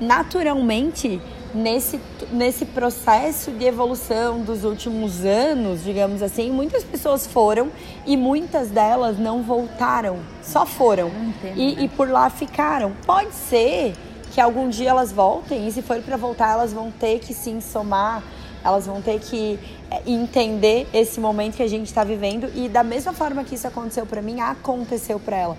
naturalmente, 0.00 1.20
nesse, 1.54 2.00
nesse 2.32 2.64
processo 2.66 3.52
de 3.52 3.64
evolução 3.64 4.40
dos 4.40 4.64
últimos 4.64 5.24
anos, 5.24 5.84
digamos 5.84 6.20
assim, 6.20 6.50
muitas 6.50 6.82
pessoas 6.82 7.28
foram 7.28 7.70
e 8.04 8.16
muitas 8.16 8.70
delas 8.70 9.20
não 9.20 9.40
voltaram, 9.40 10.18
só 10.42 10.66
foram. 10.66 11.08
Entendo, 11.08 11.60
e, 11.60 11.76
né? 11.76 11.82
e 11.84 11.88
por 11.88 12.10
lá 12.10 12.28
ficaram. 12.28 12.92
Pode 13.06 13.32
ser 13.34 13.94
que 14.32 14.40
algum 14.40 14.68
dia 14.68 14.90
elas 14.90 15.12
voltem, 15.12 15.68
e 15.68 15.72
se 15.72 15.82
for 15.82 16.00
para 16.00 16.16
voltar, 16.16 16.52
elas 16.52 16.72
vão 16.72 16.90
ter 16.90 17.18
que 17.18 17.34
se 17.34 17.60
somar, 17.60 18.22
elas 18.64 18.86
vão 18.86 19.02
ter 19.02 19.20
que 19.20 19.58
é, 19.90 20.02
entender 20.06 20.88
esse 20.92 21.20
momento 21.20 21.56
que 21.56 21.62
a 21.62 21.68
gente 21.68 21.86
está 21.86 22.02
vivendo. 22.02 22.50
E 22.54 22.68
da 22.68 22.82
mesma 22.82 23.12
forma 23.12 23.44
que 23.44 23.54
isso 23.54 23.66
aconteceu 23.66 24.06
para 24.06 24.22
mim, 24.22 24.40
aconteceu 24.40 25.20
para 25.20 25.36
ela. 25.36 25.58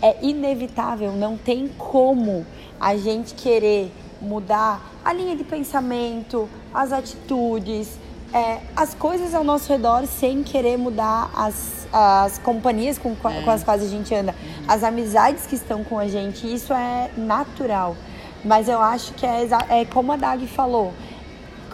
É 0.00 0.16
inevitável, 0.22 1.12
não 1.12 1.36
tem 1.36 1.68
como 1.76 2.46
a 2.80 2.96
gente 2.96 3.34
querer 3.34 3.92
mudar 4.22 4.80
a 5.04 5.12
linha 5.12 5.36
de 5.36 5.44
pensamento, 5.44 6.48
as 6.72 6.92
atitudes, 6.92 7.98
é, 8.32 8.60
as 8.74 8.94
coisas 8.94 9.34
ao 9.34 9.44
nosso 9.44 9.70
redor 9.70 10.06
sem 10.06 10.42
querer 10.42 10.78
mudar 10.78 11.30
as, 11.36 11.86
as 11.92 12.38
companhias 12.38 12.98
com, 12.98 13.14
com 13.14 13.50
as 13.50 13.62
quais 13.62 13.82
a 13.82 13.86
gente 13.86 14.14
anda, 14.14 14.34
as 14.66 14.82
amizades 14.82 15.46
que 15.46 15.54
estão 15.54 15.84
com 15.84 15.98
a 15.98 16.08
gente. 16.08 16.52
Isso 16.52 16.72
é 16.72 17.10
natural. 17.16 17.94
Mas 18.44 18.68
eu 18.68 18.80
acho 18.80 19.14
que 19.14 19.24
é, 19.24 19.48
é 19.70 19.84
como 19.84 20.12
a 20.12 20.16
Dag 20.16 20.46
falou. 20.46 20.92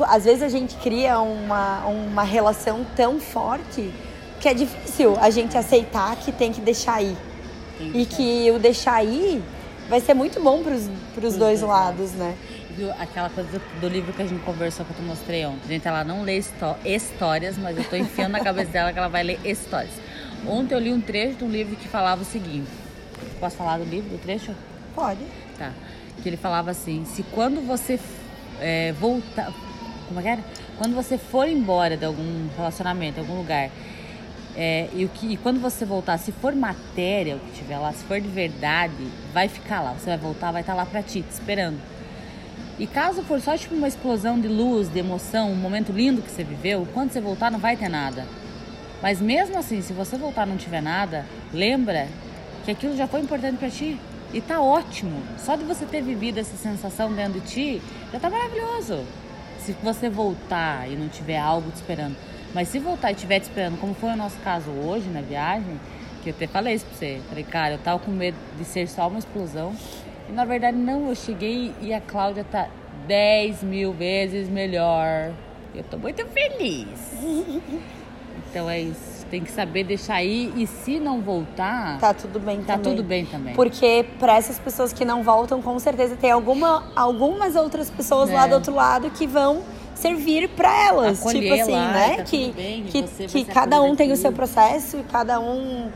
Às 0.03 0.25
vezes 0.25 0.43
a 0.43 0.49
gente 0.49 0.77
cria 0.77 1.21
uma, 1.21 1.85
uma 1.87 2.23
relação 2.23 2.87
tão 2.97 3.21
forte 3.21 3.93
que 4.41 4.49
é 4.49 4.55
difícil 4.55 5.17
a 5.21 5.29
gente 5.29 5.59
aceitar 5.59 6.17
que 6.17 6.33
tem 6.33 6.53
que 6.53 6.61
deixar 6.61 7.03
ir. 7.03 7.17
E 7.95 8.05
que 8.05 8.51
o 8.51 8.59
deixar 8.59 9.03
ir 9.05 9.43
vai 9.89 10.01
ser 10.01 10.15
muito 10.15 10.41
bom 10.41 10.63
para 10.63 11.27
os 11.27 11.37
dois 11.37 11.63
lados, 11.63 12.13
né? 12.13 12.37
Viu 12.77 12.91
aquela 12.93 13.29
coisa 13.29 13.51
do, 13.51 13.81
do, 13.81 13.89
livro 13.89 14.13
que 14.13 14.23
a 14.23 14.27
gente 14.27 14.43
conversou 14.43 14.87
que 14.87 14.93
eu 14.93 14.97
te 14.97 15.03
mostrei 15.03 15.45
ontem. 15.45 15.67
Gente, 15.67 15.89
ela 15.89 16.05
não 16.05 16.23
lê 16.23 16.41
histórias, 16.85 17.59
mas 17.59 17.77
eu 17.77 17.85
tô 17.85 17.97
enfiando 17.97 18.33
na 18.33 18.41
cabeça 18.41 18.71
dela 18.71 18.93
que 18.93 18.99
ela 18.99 19.09
vai 19.09 19.23
ler 19.23 19.41
histórias. 19.45 19.93
Ontem 20.47 20.75
eu 20.75 20.79
li 20.79 20.93
um 20.93 21.01
trecho 21.01 21.39
de 21.39 21.45
um 21.45 21.51
livro 21.51 21.75
que 21.77 21.89
falava 21.89 22.23
o 22.23 22.25
seguinte. 22.25 22.71
Posso 23.41 23.57
falar 23.57 23.79
do 23.79 23.85
livro, 23.85 24.11
do 24.11 24.19
trecho? 24.19 24.55
Pode. 24.95 25.21
Tá. 25.59 25.73
Que 26.23 26.29
ele 26.29 26.37
falava 26.37 26.71
assim, 26.71 27.05
se 27.05 27.23
quando 27.23 27.67
você 27.67 27.99
é, 28.61 28.93
voltar. 28.93 29.53
Como 30.07 30.21
é 30.21 30.23
que 30.23 30.29
era? 30.29 30.45
Quando 30.77 30.95
você 30.95 31.17
for 31.17 31.49
embora 31.49 31.97
de 31.97 32.05
algum 32.05 32.49
relacionamento, 32.57 33.21
algum 33.21 33.37
lugar, 33.37 33.71
é, 34.57 34.89
e, 34.95 35.05
o 35.05 35.09
que, 35.09 35.33
e 35.33 35.37
quando 35.37 35.61
você 35.61 35.85
voltar, 35.85 36.19
se 36.19 36.33
for 36.33 36.55
matéria 36.55 37.37
o 37.37 37.39
que 37.39 37.53
tiver 37.53 37.79
lá, 37.79 37.93
se 37.93 38.05
for 38.05 38.21
de 38.21 38.29
verdade, 38.29 39.07
vai 39.33 39.49
ficar 39.49 39.81
lá. 39.81 39.93
Você 39.93 40.07
vai 40.07 40.19
voltar, 40.19 40.51
vai 40.51 40.63
estar 40.63 40.75
lá 40.75 40.85
pra 40.85 41.03
ti, 41.03 41.23
te 41.23 41.31
esperando. 41.31 41.79
E 42.79 42.87
caso 42.87 43.23
for 43.23 43.41
só 43.41 43.57
tipo 43.57 43.75
uma 43.75 43.89
explosão 43.89 44.41
de 44.41 44.49
luz, 44.49 44.89
de 44.89 44.99
emoção, 44.99 45.53
um 45.53 45.57
momento 45.57 45.93
lindo 45.93 46.23
que 46.23 46.31
você 46.31 46.43
viveu, 46.43 46.89
quando 46.95 47.13
você 47.13 47.21
voltar 47.21 47.51
não 47.51 47.59
vai 47.59 47.77
ter 47.77 47.89
nada. 47.89 48.27
Mas 49.03 49.21
mesmo 49.21 49.59
assim, 49.59 49.83
se 49.83 49.93
você 49.93 50.17
voltar 50.17 50.47
e 50.47 50.51
não 50.51 50.57
tiver 50.57 50.83
nada, 50.83 51.27
lembra 51.53 52.09
que 52.65 52.71
aquilo 52.71 52.97
já 52.97 53.07
foi 53.07 53.21
importante 53.21 53.59
para 53.59 53.71
ti. 53.71 53.99
E 54.33 54.41
tá 54.41 54.61
ótimo. 54.61 55.23
Só 55.39 55.57
de 55.57 55.65
você 55.65 55.85
ter 55.85 56.03
vivido 56.03 56.39
essa 56.39 56.57
sensação 56.57 57.13
dentro 57.13 57.41
de 57.41 57.47
ti, 57.47 57.83
já 58.13 58.21
tá 58.21 58.31
maravilhoso. 58.31 59.05
Se 59.59 59.73
você 59.83 60.09
voltar 60.09 60.91
e 60.91 60.97
não 60.97 61.09
tiver 61.09 61.39
algo 61.39 61.71
te 61.71 61.77
esperando. 61.77 62.17
Mas 62.55 62.69
se 62.69 62.79
voltar 62.79 63.11
e 63.11 63.15
estiver 63.15 63.41
te 63.41 63.45
esperando, 63.45 63.79
como 63.79 63.95
foi 63.95 64.11
o 64.11 64.17
nosso 64.17 64.39
caso 64.41 64.71
hoje 64.71 65.09
na 65.09 65.21
viagem, 65.21 65.79
que 66.23 66.31
eu 66.31 66.35
até 66.35 66.47
falei 66.47 66.75
isso 66.75 66.87
pra 66.87 66.97
você. 66.97 67.21
Falei, 67.29 67.45
cara, 67.45 67.75
eu 67.75 67.79
tava 67.79 67.99
com 67.99 68.11
medo 68.11 68.37
de 68.57 68.65
ser 68.65 68.89
só 68.89 69.09
uma 69.09 69.19
explosão. 69.19 69.75
E 70.29 70.33
na 70.33 70.45
verdade 70.45 70.77
não, 70.77 71.09
eu 71.09 71.15
cheguei 71.15 71.75
e 71.81 71.93
a 71.93 72.01
Cláudia 72.01 72.45
tá 72.45 72.69
10 73.07 73.63
mil 73.65 73.93
vezes 73.93 74.49
melhor. 74.49 75.33
Eu 75.75 75.85
tô 75.85 75.99
muito 75.99 76.25
feliz. 76.27 76.89
Então 78.51 78.69
é 78.69 78.81
isso. 78.81 79.21
Tem 79.31 79.45
que 79.45 79.53
saber 79.53 79.85
deixar 79.85 80.15
aí 80.15 80.53
e 80.57 80.67
se 80.67 80.99
não 80.99 81.21
voltar. 81.21 81.99
Tá 82.01 82.13
tudo 82.13 82.41
bem 82.41 82.63
tá 82.63 82.77
também. 82.77 82.97
tudo 82.97 83.07
bem 83.07 83.27
também. 83.27 83.55
Porque 83.55 84.05
para 84.19 84.37
essas 84.37 84.59
pessoas 84.59 84.93
que 84.93 85.05
não 85.05 85.23
voltam, 85.23 85.63
com 85.63 85.79
certeza 85.79 86.17
tem 86.17 86.33
alguma, 86.33 86.85
algumas 86.97 87.55
outras 87.55 87.89
pessoas 87.89 88.29
é. 88.29 88.35
lá 88.35 88.47
do 88.49 88.55
outro 88.55 88.75
lado 88.75 89.09
que 89.11 89.29
vão 89.29 89.63
servir 89.95 90.49
para 90.49 90.87
elas. 90.87 91.21
Acolher 91.21 91.43
tipo 91.43 91.63
assim, 91.63 91.73
lá, 91.73 91.93
né? 91.93 92.17
Tá 92.17 92.23
que 92.25 92.53
bem, 92.53 92.83
que, 92.85 93.03
que 93.03 93.45
cada 93.45 93.81
um 93.81 93.95
tem 93.95 94.11
o 94.11 94.17
seu 94.17 94.33
processo 94.33 94.99
e 94.99 95.03
cada 95.05 95.39
um. 95.39 95.89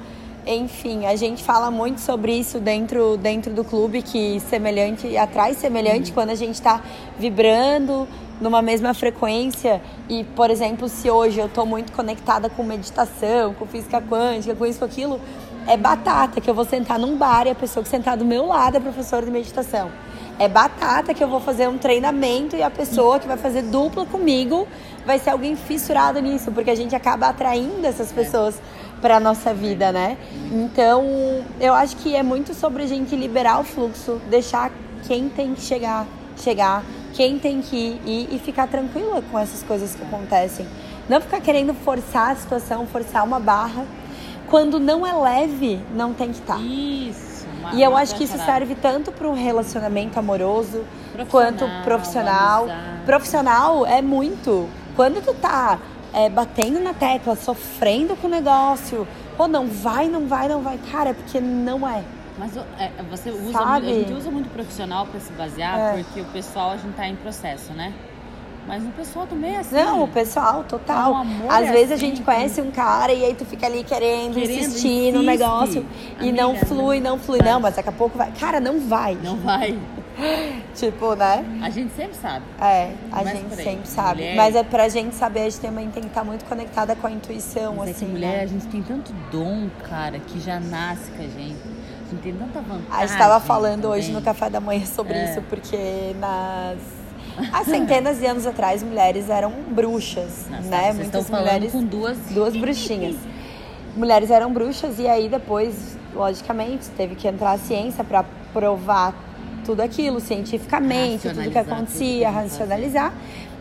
Enfim, 0.47 1.07
a 1.07 1.17
gente 1.17 1.43
fala 1.43 1.71
muito 1.71 2.03
sobre 2.03 2.33
isso 2.35 2.61
dentro, 2.61 3.17
dentro 3.17 3.53
do 3.53 3.65
clube, 3.65 4.03
que 4.03 4.39
semelhante 4.41 5.17
atrai 5.17 5.55
semelhante 5.55 6.11
uhum. 6.11 6.15
quando 6.15 6.31
a 6.31 6.35
gente 6.35 6.55
está 6.55 6.83
vibrando 7.19 8.07
numa 8.41 8.63
mesma 8.63 8.95
frequência. 8.95 9.81
E, 10.09 10.25
por 10.25 10.51
exemplo, 10.51 10.89
se 10.89 11.11
hoje 11.11 11.39
eu 11.39 11.47
estou 11.47 11.65
muito 11.67 11.93
conectada 11.93 12.49
com 12.49 12.63
meditação, 12.63 13.55
com 13.55 13.67
física 13.67 14.01
quântica, 14.01 14.55
com 14.55 14.67
isso, 14.67 14.79
com 14.79 14.85
aquilo, 14.85 15.21
é 15.67 15.77
batata 15.77 16.41
que 16.41 16.49
eu 16.49 16.55
vou 16.55 16.65
sentar 16.65 16.99
num 16.99 17.17
bar 17.17 17.47
e 17.47 17.51
a 17.51 17.55
pessoa 17.55 17.83
que 17.83 17.89
sentar 17.89 18.17
do 18.17 18.25
meu 18.25 18.47
lado 18.47 18.77
é 18.77 18.81
professora 18.81 19.25
de 19.25 19.31
meditação 19.31 19.91
é 20.39 20.49
batata 20.49 21.15
que 21.15 21.23
eu 21.23 21.29
vou 21.29 21.41
fazer 21.41 21.69
um 21.69 21.79
treinamento 21.79 22.57
e 22.57 22.63
a 22.63 22.71
pessoa 22.71 23.21
que 23.21 23.27
vai 23.27 23.37
fazer 23.37 23.63
dupla 23.63 24.05
comigo 24.05 24.67
vai 25.07 25.19
ser 25.19 25.31
alguém 25.31 25.55
fissurado 25.55 26.21
nisso, 26.21 26.51
porque 26.51 26.71
a 26.71 26.75
gente 26.75 26.95
acaba 26.95 27.29
atraindo 27.29 27.87
essas 27.87 28.11
pessoas 28.11 28.61
para 29.01 29.21
nossa 29.21 29.53
vida, 29.53 29.93
né? 29.93 30.17
Então, 30.51 31.05
eu 31.61 31.75
acho 31.75 31.97
que 31.97 32.17
é 32.17 32.23
muito 32.23 32.55
sobre 32.55 32.83
a 32.83 32.87
gente 32.87 33.15
liberar 33.15 33.61
o 33.61 33.65
fluxo, 33.65 34.21
deixar 34.31 34.73
quem 35.07 35.29
tem 35.29 35.55
que 35.55 35.61
chegar, 35.61 36.07
chegar, 36.39 36.83
quem 37.15 37.39
tem 37.39 37.63
que 37.63 37.77
ir 38.05 38.29
e, 38.33 38.39
ficar 38.39 38.67
tranquila 38.67 39.23
com 39.31 39.39
essas 39.39 39.63
coisas 39.63 39.95
que 39.95 40.03
acontecem. 40.03 40.67
Não 41.09 41.21
ficar 41.21 41.41
querendo 41.41 41.73
forçar 41.73 42.33
a 42.33 42.37
situação, 42.37 42.87
forçar 42.87 43.25
uma 43.25 43.41
barra. 43.41 43.85
Quando 44.49 44.79
não 44.79 45.07
é 45.07 45.13
leve, 45.13 45.81
não 45.95 46.13
tem 46.13 46.29
que 46.31 46.41
estar. 46.41 46.57
Tá. 46.57 46.61
Isso. 46.61 47.47
E 47.73 47.83
eu 47.83 47.97
acho 47.97 48.15
que 48.17 48.25
isso 48.25 48.37
serve 48.39 48.75
tanto 48.75 49.11
para 49.11 49.27
um 49.27 49.33
relacionamento 49.33 50.19
amoroso 50.19 50.85
quanto 51.31 51.65
profissional. 51.83 52.67
Profissional 53.07 53.87
é 53.87 54.03
muito. 54.03 54.69
Quando 54.97 55.25
tu 55.25 55.33
tá 55.35 55.79
é, 56.13 56.29
batendo 56.29 56.81
na 56.81 56.93
tecla, 56.93 57.37
sofrendo 57.37 58.15
com 58.17 58.27
o 58.27 58.31
negócio, 58.31 59.07
pô, 59.37 59.49
não 59.49 59.67
vai, 59.67 60.09
não 60.09 60.27
vai, 60.27 60.49
não 60.49 60.61
vai, 60.61 60.79
cara, 60.91 61.11
é 61.11 61.15
porque 61.15 61.41
não 61.41 61.89
é. 61.89 62.03
Mas 62.37 62.57
é, 62.57 62.91
você 63.09 63.31
usa 63.31 63.43
muito, 63.43 63.63
a 63.63 63.81
gente 63.81 64.13
usa 64.13 64.31
muito 64.31 64.51
profissional 64.51 65.07
para 65.07 65.21
se 65.21 65.33
basear, 65.33 65.79
é. 65.79 66.03
porque 66.03 66.21
o 66.21 66.25
pessoal 66.27 66.73
a 66.73 66.77
gente 66.77 66.95
tá 66.95 67.07
em 67.07 67.17
processo, 67.17 67.73
né? 67.73 67.93
Mas 68.67 68.83
o 68.83 68.89
pessoal 68.89 69.27
também 69.27 69.55
é 69.55 69.59
assim. 69.59 69.75
Não, 69.75 70.05
o 70.05 70.09
pessoal, 70.09 70.65
total. 70.65 71.23
Às 71.49 71.69
é 71.69 71.73
vezes 71.73 71.93
assim, 71.93 72.07
a 72.07 72.09
gente 72.09 72.23
conhece 72.23 72.61
um 72.63 72.71
cara 72.71 73.13
e 73.13 73.25
aí 73.25 73.35
tu 73.35 73.45
fica 73.45 73.67
ali 73.67 73.85
querendo, 73.85 74.35
querendo 74.35 74.51
insistir 74.51 74.89
insiste. 74.89 75.13
no 75.13 75.23
negócio 75.23 75.87
e 76.19 76.31
Amiga, 76.31 76.43
não 76.43 76.57
flui, 76.57 77.01
não 77.01 77.19
flui. 77.19 77.41
Não, 77.43 77.61
mas 77.61 77.77
daqui 77.77 77.91
a 77.91 77.93
pouco 77.93 78.17
vai. 78.17 78.33
Cara, 78.33 78.61
não 78.61 78.81
vai. 78.81 79.19
Não 79.23 79.37
vai. 79.37 79.79
tipo, 80.75 81.15
né? 81.15 81.45
A 81.63 81.69
gente 81.69 81.93
sempre 81.95 82.17
sabe. 82.17 82.45
É, 82.59 82.93
a 83.13 83.25
gente 83.25 83.55
sempre 83.55 83.87
sabe. 83.87 84.23
Mulher... 84.23 84.37
Mas 84.37 84.57
é 84.57 84.63
pra 84.63 84.89
gente 84.89 85.15
saber, 85.15 85.41
a 85.41 85.45
gente 85.45 85.61
também 85.61 85.91
tem 85.91 86.03
que 86.03 86.09
estar 86.09 86.25
muito 86.25 86.47
conectada 86.47 86.97
com 86.97 87.07
a 87.07 87.11
intuição, 87.11 87.75
mas 87.75 87.91
assim. 87.91 88.07
É 88.07 88.09
que 88.09 88.13
mulher, 88.13 88.37
né? 88.39 88.43
a 88.45 88.47
gente 88.47 88.67
tem 88.69 88.83
tanto 88.83 89.13
dom, 89.31 89.69
cara, 89.89 90.19
que 90.19 90.41
já 90.41 90.59
nasce 90.59 91.11
com 91.11 91.23
a 91.23 91.29
gente. 91.29 91.74
A 92.07 92.11
gente 92.11 92.23
tem 92.23 92.35
tanta 92.35 92.61
vantagem. 92.61 92.87
A 92.91 93.07
gente 93.07 93.19
tava 93.19 93.41
falando 93.41 93.83
também. 93.83 93.99
hoje 93.99 94.13
no 94.13 94.23
café 94.23 94.51
da 94.51 94.61
manhã 94.61 94.85
sobre 94.87 95.15
é. 95.15 95.31
isso, 95.31 95.43
porque 95.43 96.15
nas 96.19 96.79
Há 97.53 97.65
centenas 97.65 98.21
de 98.21 98.27
anos 98.27 98.47
atrás, 98.47 98.83
mulheres 98.83 99.29
eram 99.29 99.53
bruxas, 99.69 100.47
Nossa, 100.49 100.63
né? 100.69 100.93
Muitas 100.93 101.29
mulheres 101.29 101.73
com 101.73 101.83
duas 101.83 102.17
duas 102.31 102.57
bruxinhas. 102.57 103.17
mulheres 103.97 104.31
eram 104.31 104.53
bruxas 104.53 104.99
e 104.99 105.09
aí 105.09 105.29
depois, 105.29 105.97
logicamente, 106.15 106.89
teve 106.91 107.15
que 107.15 107.27
entrar 107.27 107.53
a 107.53 107.59
ciência 107.59 108.05
para 108.05 108.25
provar 108.53 109.15
tudo 109.65 109.81
aquilo 109.81 110.21
cientificamente, 110.21 111.29
tudo 111.29 111.51
que 111.51 111.59
acontecia, 111.59 112.29
tudo 112.29 112.43
que 112.43 112.49
racionalizar. 112.49 113.13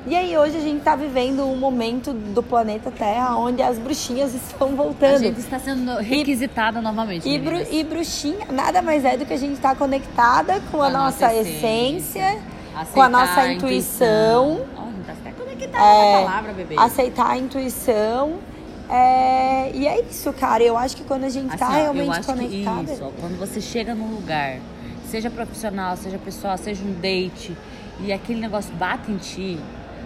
E 0.06 0.16
aí 0.16 0.38
hoje 0.38 0.58
a 0.58 0.60
gente 0.60 0.80
está 0.80 0.98
vivendo 0.98 1.46
um 1.46 1.56
momento 1.56 2.12
do 2.12 2.44
planeta 2.44 2.92
Terra 2.92 3.38
onde 3.38 3.62
as 3.62 3.80
bruxinhas 3.80 4.34
estão 4.36 4.76
voltando. 4.76 5.16
A 5.16 5.20
gente 5.20 5.40
está 5.40 5.58
sendo 5.58 5.96
requisitada 5.98 6.80
e, 6.80 6.82
novamente. 6.82 7.30
E, 7.30 7.40
bru, 7.40 7.56
e, 7.72 7.84
bruxinha 7.84 8.48
nada 8.52 8.82
mais 8.82 9.06
é 9.06 9.16
do 9.16 9.26
que 9.26 9.34
a 9.34 9.38
gente 9.38 9.54
estar 9.54 9.70
tá 9.70 9.76
conectada 9.76 10.62
com 10.72 10.82
a, 10.82 10.88
a 10.88 10.90
nossa, 10.90 11.28
nossa 11.28 11.40
essência, 11.40 12.20
essência 12.20 12.42
com 12.94 13.02
a 13.02 13.08
nossa 13.08 13.42
a 13.42 13.54
intuição. 13.54 14.54
intuição. 14.54 14.66
Oh, 14.78 15.24
tá 15.24 15.32
conectada 15.32 15.84
é, 15.84 16.24
palavra, 16.24 16.54
bebê. 16.54 16.76
Aceitar 16.78 17.32
a 17.32 17.38
intuição. 17.38 18.40
É, 18.90 19.72
e 19.74 19.88
é 19.88 20.02
isso, 20.02 20.32
cara. 20.34 20.62
Eu 20.62 20.78
acho 20.78 20.98
que 20.98 21.04
quando 21.04 21.24
a 21.24 21.30
gente 21.30 21.58
tá 21.58 21.68
assim, 21.68 21.76
tá 21.76 21.82
realmente 21.82 22.26
conectada. 22.26 22.92
isso, 22.92 23.14
quando 23.20 23.40
você 23.40 23.62
chega 23.62 23.96
num 23.96 24.14
lugar, 24.14 24.58
seja 25.14 25.30
profissional, 25.30 25.96
seja 25.96 26.18
pessoal, 26.18 26.58
seja 26.58 26.84
um 26.84 26.92
date, 26.94 27.56
e 28.00 28.12
aquele 28.12 28.42
negócio 28.42 28.74
bate 28.74 29.12
em 29.12 29.18
ti, 29.18 29.60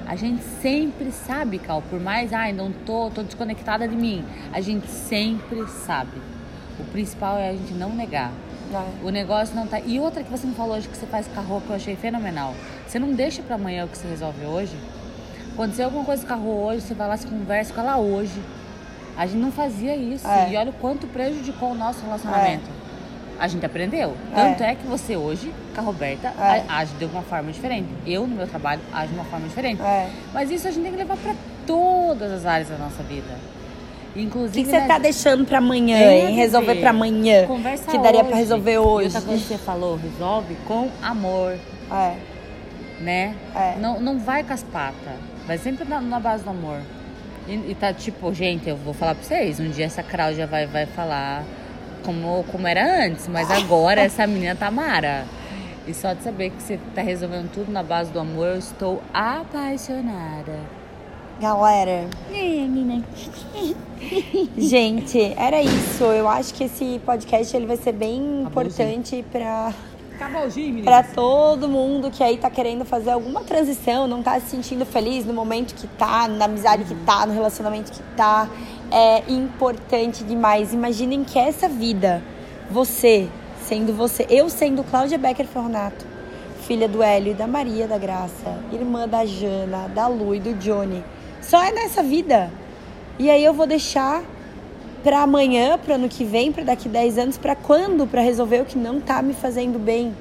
a 0.06 0.18
gente 0.18 0.44
sempre 0.62 1.14
sabe, 1.14 1.60
Cal, 1.60 1.82
por 1.82 1.98
mais, 1.98 2.34
ai, 2.34 2.52
não 2.52 2.74
tô, 2.74 3.10
tô 3.10 3.24
desconectada 3.24 3.88
de 3.88 3.96
mim. 3.96 4.26
A 4.52 4.60
gente 4.60 4.86
sempre 4.88 5.66
sabe. 5.68 6.22
O 6.78 6.84
principal 6.92 7.38
é 7.38 7.50
a 7.50 7.54
gente 7.54 7.74
não 7.74 7.96
negar. 7.96 8.32
O 9.02 9.10
negócio 9.10 9.56
não 9.56 9.66
tá. 9.66 9.80
E 9.80 9.98
outra 9.98 10.24
que 10.24 10.30
você 10.30 10.46
me 10.46 10.54
falou 10.54 10.76
hoje 10.76 10.90
que 10.90 10.98
você 10.98 11.06
faz 11.06 11.26
carro 11.28 11.62
que 11.62 11.70
eu 11.70 11.76
achei 11.78 11.96
fenomenal. 11.96 12.54
Você 12.86 13.00
não 13.00 13.14
deixa 13.14 13.42
para 13.42 13.56
amanhã 13.56 13.86
o 13.86 13.88
que 13.88 13.98
você 13.98 14.08
resolve 14.10 14.46
hoje. 14.46 14.78
Aconteceu 15.54 15.86
alguma 15.86 16.04
coisa 16.04 16.22
com 16.22 16.26
o 16.26 16.30
carro 16.30 16.64
hoje, 16.66 16.82
você 16.82 16.94
vai 16.94 17.08
lá, 17.08 17.16
se 17.16 17.28
conversa 17.28 17.74
com 17.74 17.80
ela 17.80 17.96
hoje. 17.98 18.42
A 19.18 19.26
gente 19.26 19.40
não 19.40 19.54
fazia 19.54 19.96
isso. 19.96 20.28
É. 20.28 20.52
E 20.52 20.58
olha 20.58 20.70
o 20.70 20.74
quanto 20.74 21.08
prejudicou 21.08 21.72
o 21.72 21.76
nosso 21.76 22.04
relacionamento. 22.04 22.70
É. 22.74 22.77
A 23.40 23.48
gente 23.48 23.66
aprendeu. 23.66 24.16
Tanto 24.34 24.64
é. 24.64 24.72
é, 24.72 24.76
que 24.76 24.86
você 24.88 25.16
hoje, 25.16 25.54
com 25.74 25.82
a 25.82 25.84
Roberta, 25.84 26.28
é. 26.40 26.64
age 26.68 26.94
de 26.96 27.06
uma 27.06 27.22
forma 27.22 27.52
diferente. 27.52 27.88
Eu, 28.06 28.26
no 28.26 28.36
meu 28.36 28.48
trabalho, 28.48 28.82
age 28.92 29.10
de 29.10 29.16
uma 29.16 29.26
forma 29.26 29.48
diferente. 29.48 29.82
É. 29.82 30.10
Mas 30.34 30.50
isso 30.50 30.68
a 30.68 30.72
gente 30.72 30.84
tem 30.84 30.92
que 30.92 30.98
levar 30.98 31.18
para 31.18 31.36
todas 31.66 32.32
as 32.32 32.46
áreas 32.46 32.70
da 32.70 32.78
nossa 32.78 33.04
vida. 33.04 33.38
Inclusive, 34.16 34.62
o 34.62 34.64
que, 34.64 34.70
você 34.72 34.80
né? 34.80 34.88
tá 34.88 34.98
deixando 34.98 35.46
para 35.46 35.60
amanhã, 35.60 36.12
hein? 36.12 36.36
Resolver 36.36 36.76
para 36.76 36.90
amanhã. 36.90 37.46
Conversa 37.46 37.92
que 37.92 37.98
daria 38.00 38.24
para 38.24 38.36
resolver 38.36 38.80
hoje. 38.80 39.04
E 39.04 39.16
outra 39.16 39.22
coisa 39.22 39.42
que 39.42 39.48
você 39.48 39.58
falou, 39.58 39.96
resolve 39.96 40.56
com 40.68 40.90
amor. 41.02 41.58
É. 41.92 42.16
né? 43.00 43.36
É. 43.56 43.76
Não, 43.80 44.00
não 44.00 44.18
vai 44.18 44.44
com 44.44 44.54
as 44.54 44.64
patas. 44.64 45.14
Vai 45.46 45.58
sempre 45.58 45.88
na, 45.88 46.02
na 46.02 46.20
base 46.20 46.44
do 46.44 46.50
amor. 46.50 46.80
E, 47.48 47.54
e 47.54 47.76
tá 47.80 47.94
tipo, 47.94 48.34
gente, 48.34 48.68
eu 48.68 48.76
vou 48.76 48.94
falar 48.94 49.16
pra 49.16 49.24
vocês, 49.24 49.60
um 49.60 49.70
dia 49.70 49.86
essa 49.86 50.04
Cláudia 50.04 50.46
vai, 50.46 50.66
vai 50.66 50.86
falar 50.86 51.46
como, 52.08 52.46
como 52.46 52.66
era 52.66 53.06
antes, 53.06 53.28
mas 53.28 53.52
agora 53.52 54.00
essa 54.00 54.26
menina 54.26 54.56
tá 54.56 54.72
mara. 54.72 55.26
E 55.86 55.94
só 55.94 56.14
de 56.14 56.24
saber 56.24 56.52
que 56.52 56.64
você 56.64 56.80
tá 56.96 57.02
resolvendo 57.02 57.52
tudo 57.52 57.70
na 57.70 57.84
base 57.84 58.12
do 58.12 58.20
amor, 58.20 58.48
eu 58.48 58.58
estou 58.58 59.02
apaixonada. 59.14 60.58
Galera, 61.42 62.08
menina. 62.32 63.04
gente, 64.58 65.34
era 65.38 65.62
isso. 65.62 66.06
Eu 66.06 66.30
acho 66.30 66.54
que 66.54 66.64
esse 66.64 67.00
podcast 67.06 67.56
ele 67.56 67.66
vai 67.66 67.78
ser 67.78 67.92
bem 67.92 68.44
importante 68.44 69.24
pra 69.30 69.74
Pra 70.84 71.04
todo 71.04 71.68
mundo 71.68 72.10
que 72.10 72.24
aí 72.24 72.38
tá 72.38 72.50
querendo 72.50 72.84
fazer 72.84 73.12
alguma 73.12 73.44
transição, 73.44 74.08
não 74.08 74.24
tá 74.24 74.40
se 74.40 74.50
sentindo 74.50 74.86
feliz 74.86 75.26
no 75.26 75.34
momento 75.34 75.76
que 75.76 75.88
tá, 75.88 76.28
na 76.28 76.46
amizade 76.46 76.84
que 76.84 76.96
tá, 77.06 77.26
no 77.26 77.34
relacionamento 77.34 77.92
que 77.92 78.02
tá, 78.16 78.50
é 78.92 79.32
importante 79.32 80.24
demais. 80.24 80.74
Imaginem 80.74 81.24
que 81.24 81.38
essa 81.38 81.68
vida, 81.68 82.24
você 82.70 83.30
sendo 83.68 83.94
você, 83.94 84.26
eu 84.30 84.50
sendo 84.50 84.84
Cláudia 84.84 85.18
Becker 85.18 85.46
Fornato, 85.46 86.06
filha 86.66 86.88
do 86.88 87.04
Hélio 87.04 87.32
e 87.32 87.36
da 87.36 87.46
Maria 87.46 87.86
da 87.86 87.98
Graça, 87.98 88.58
irmã 88.72 89.08
da 89.08 89.26
Jana, 89.26 89.90
da 89.90 90.08
Lu 90.08 90.34
e 90.34 90.40
do 90.40 90.54
Johnny, 90.54 91.04
só 91.42 91.62
é 91.62 91.72
nessa 91.72 92.02
vida. 92.02 92.50
E 93.20 93.30
aí 93.30 93.44
eu 93.44 93.54
vou 93.54 93.68
deixar 93.68 94.24
pra 95.08 95.22
amanhã, 95.22 95.78
pro 95.78 95.94
ano 95.94 96.10
que 96.10 96.26
vem, 96.26 96.52
pra 96.52 96.66
daqui 96.66 96.90
10 96.90 97.18
anos, 97.18 97.38
pra 97.38 97.56
quando? 97.56 98.06
Pra 98.06 98.20
resolver 98.20 98.60
o 98.60 98.66
que 98.66 98.78
não 98.78 99.00
tá 99.00 99.22
me 99.22 99.34
fazendo 99.34 99.80
bem, 99.80 100.14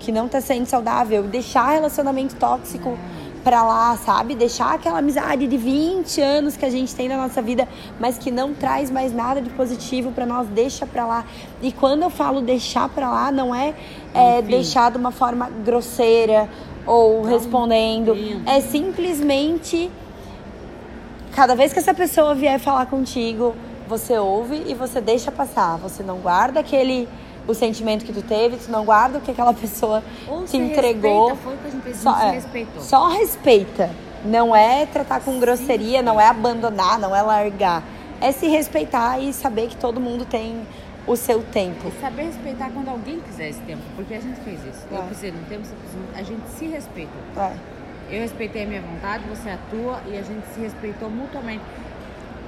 que 0.00 0.10
não 0.10 0.26
tá 0.26 0.40
sendo 0.40 0.66
saudável, 0.66 1.22
deixar 1.22 1.70
relacionamento 1.70 2.34
tóxico 2.34 2.98
pra 3.44 3.62
lá, 3.62 3.96
sabe? 3.98 4.34
Deixar 4.34 4.74
aquela 4.74 4.98
amizade 4.98 5.46
de 5.46 5.56
20 5.56 6.20
anos 6.20 6.56
que 6.56 6.64
a 6.64 6.70
gente 6.70 6.92
tem 6.92 7.06
na 7.08 7.18
nossa 7.18 7.40
vida, 7.40 7.68
mas 8.00 8.18
que 8.18 8.32
não 8.32 8.52
traz 8.52 8.90
mais 8.90 9.14
nada 9.14 9.40
de 9.40 9.48
positivo 9.50 10.10
pra 10.10 10.26
nós, 10.26 10.48
deixa 10.48 10.84
pra 10.84 11.06
lá. 11.06 11.24
E 11.62 11.70
quando 11.70 12.02
eu 12.02 12.10
falo 12.10 12.40
deixar 12.40 12.88
pra 12.88 13.08
lá, 13.08 13.30
não 13.30 13.54
é, 13.54 13.74
é 14.12 14.42
deixar 14.42 14.90
de 14.90 14.96
uma 14.96 15.12
forma 15.12 15.48
grosseira 15.64 16.48
ou 16.84 17.22
respondendo, 17.22 18.12
tempo. 18.12 18.50
é 18.50 18.60
simplesmente 18.60 19.88
Cada 21.32 21.54
vez 21.54 21.72
que 21.72 21.78
essa 21.78 21.94
pessoa 21.94 22.34
vier 22.34 22.58
falar 22.58 22.84
contigo, 22.84 23.54
você 23.92 24.16
ouve 24.18 24.62
e 24.66 24.72
você 24.74 25.00
deixa 25.02 25.30
passar. 25.30 25.76
Você 25.76 26.02
não 26.02 26.16
guarda 26.18 26.60
aquele 26.60 27.06
o 27.46 27.52
sentimento 27.52 28.04
que 28.06 28.12
tu 28.12 28.22
teve, 28.22 28.56
tu 28.56 28.70
não 28.70 28.84
guarda 28.86 29.18
o 29.18 29.20
que 29.20 29.30
aquela 29.30 29.52
pessoa 29.64 30.02
Ou 30.26 30.44
te 30.44 30.56
entregou. 30.56 31.28
respeita, 31.28 31.42
foi 31.44 31.54
o 31.54 31.58
que 31.58 31.66
a 31.66 31.70
gente 31.70 31.82
fez, 31.82 31.96
Só, 31.98 32.16
é, 32.16 32.20
se 32.28 32.34
respeitou. 32.36 32.82
só 32.82 33.08
respeita. 33.08 33.90
Não 34.24 34.56
é 34.56 34.86
tratar 34.86 35.20
com 35.20 35.38
grosseria, 35.38 36.00
não 36.00 36.18
é 36.20 36.26
abandonar, 36.28 36.98
não 36.98 37.14
é 37.14 37.20
largar. 37.20 37.82
É 38.20 38.32
se 38.32 38.46
respeitar 38.46 39.18
e 39.18 39.32
saber 39.32 39.66
que 39.68 39.76
todo 39.76 40.00
mundo 40.00 40.24
tem 40.24 40.62
o 41.06 41.16
seu 41.16 41.42
tempo. 41.42 41.88
E 41.88 42.00
saber 42.00 42.22
respeitar 42.22 42.70
quando 42.72 42.88
alguém 42.88 43.20
quiser 43.20 43.48
esse 43.50 43.60
tempo, 43.62 43.82
porque 43.96 44.14
a 44.14 44.20
gente 44.20 44.40
fez 44.40 44.60
isso. 44.64 44.86
Eu 44.90 44.98
É. 44.98 45.02
precisei 45.02 45.32
no 45.32 45.44
tempo, 45.48 45.66
você 45.66 45.74
precisou, 45.74 46.02
a 46.14 46.22
gente 46.22 46.48
se 46.48 46.66
respeita. 46.66 47.12
É. 47.36 47.52
Eu 48.10 48.20
respeitei 48.22 48.62
a 48.62 48.66
minha 48.66 48.80
vontade, 48.82 49.24
você 49.28 49.50
a 49.50 49.58
tua, 49.70 50.00
e 50.06 50.16
a 50.16 50.22
gente 50.22 50.46
se 50.54 50.60
respeitou 50.60 51.10
mutuamente. 51.10 51.64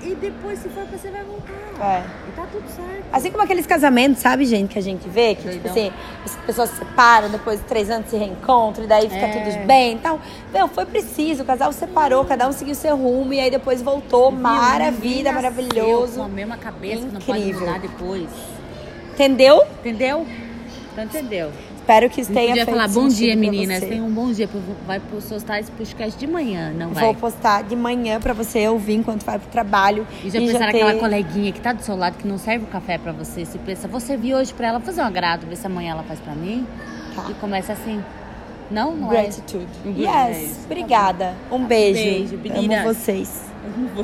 E 0.05 0.15
depois, 0.15 0.59
se 0.59 0.69
for 0.69 0.85
pra 0.87 0.99
você, 0.99 1.09
vai 1.11 1.25
voltar. 1.25 1.53
É. 1.81 2.05
E 2.29 2.33
tá 2.37 2.47
tudo 2.53 2.69
certo. 2.69 3.05
Assim 3.13 3.31
como 3.31 3.43
aqueles 3.43 3.67
casamentos, 3.67 4.21
sabe, 4.21 4.45
gente, 4.45 4.73
que 4.73 4.79
a 4.79 4.83
gente 4.83 5.09
vê, 5.09 5.35
que 5.35 5.49
tipo 5.49 5.67
assim, 5.69 5.91
as 6.25 6.37
pessoas 6.45 6.71
se 6.71 6.77
separam, 6.77 7.31
depois 7.31 7.59
de 7.61 7.65
três 7.65 7.89
anos 7.91 8.11
se 8.11 8.17
reencontram, 8.17 8.85
e 8.85 8.87
daí 8.87 9.09
fica 9.09 9.27
É. 9.27 9.33
tudo 9.43 9.67
bem 9.67 9.95
e 9.97 9.99
tal. 9.99 10.21
Meu, 10.53 10.69
foi 10.69 10.85
preciso, 10.85 11.43
o 11.43 11.47
casal 11.47 11.73
separou, 11.73 12.25
cada 12.25 12.47
um 12.47 12.53
seguiu 12.53 12.75
seu 12.75 12.97
rumo, 12.97 13.33
e 13.33 13.41
aí 13.41 13.51
depois 13.51 13.81
voltou, 13.81 14.31
Viu? 14.31 14.41
maravilha, 14.41 15.33
maravilhoso. 15.33 16.19
Com 16.19 16.25
a 16.25 16.29
mesma 16.29 16.57
cabeça 16.59 17.07
que 17.07 17.13
não 17.15 17.21
pode 17.21 17.39
Incrível. 17.41 17.61
mudar 17.67 17.79
depois. 17.81 18.29
Entendeu? 19.15 19.63
Entendeu? 19.81 20.27
Então 20.93 21.05
entendeu. 21.05 21.51
Espero 21.85 22.09
que 22.09 22.25
tenha 22.25 22.49
podia 22.49 22.65
feito 22.65 22.71
falar 22.79 22.89
bom 22.89 23.09
dia, 23.09 23.37
meninas. 23.37 23.81
você. 23.81 23.87
Tenham 23.89 24.07
um 24.07 24.11
bom 24.11 24.33
dia. 24.33 24.49
Vai 24.87 24.99
postar 25.01 25.61
esse 25.61 25.71
podcast 25.71 26.19
de 26.19 26.27
manhã, 26.27 26.73
não 26.75 26.89
vai? 26.89 27.05
Vou 27.05 27.15
postar 27.15 27.63
de 27.63 27.77
manhã 27.77 28.19
pra 28.19 28.33
você 28.33 28.67
ouvir 28.69 28.95
enquanto 28.95 29.23
vai 29.23 29.39
pro 29.39 29.51
trabalho. 29.51 30.07
E 30.25 30.31
já 30.31 30.39
e 30.41 30.47
pensar 30.47 30.59
ter- 30.73 30.83
naquela 30.83 30.95
coleguinha 30.95 31.53
que 31.53 31.61
tá 31.61 31.75
do 31.75 31.83
seu 31.83 31.95
lado, 31.95 32.17
que 32.17 32.27
não 32.27 32.39
serve 32.39 32.65
o 32.65 32.69
café 32.69 32.97
pra 32.97 33.13
você. 33.13 33.45
Se 33.45 33.59
pensa, 33.59 33.87
você 33.87 34.17
viu 34.17 34.39
hoje 34.39 34.55
pra 34.55 34.69
ela 34.69 34.81
fazer 34.81 35.03
um 35.03 35.05
agrado, 35.05 35.47
ver 35.47 35.57
se 35.57 35.67
amanhã 35.67 35.91
ela 35.93 36.03
faz 36.05 36.19
pra 36.21 36.35
mim. 36.35 36.67
Tá. 37.15 37.27
E 37.29 37.35
começa 37.35 37.75
assim. 37.75 38.03
Não, 38.71 38.95
não 38.97 39.13
é? 39.13 39.25
Gratitude. 39.25 39.67
Um 39.85 39.93
beijo, 39.93 40.09
é 40.11 40.29
Yes, 40.31 40.51
isso. 40.53 40.61
obrigada. 40.65 41.35
Um 41.53 41.67
beijo. 41.67 42.01
Beijo, 42.03 42.39
menina. 42.39 42.81
Amo 42.81 42.95
vocês. 42.95 43.45
Você 43.95 44.03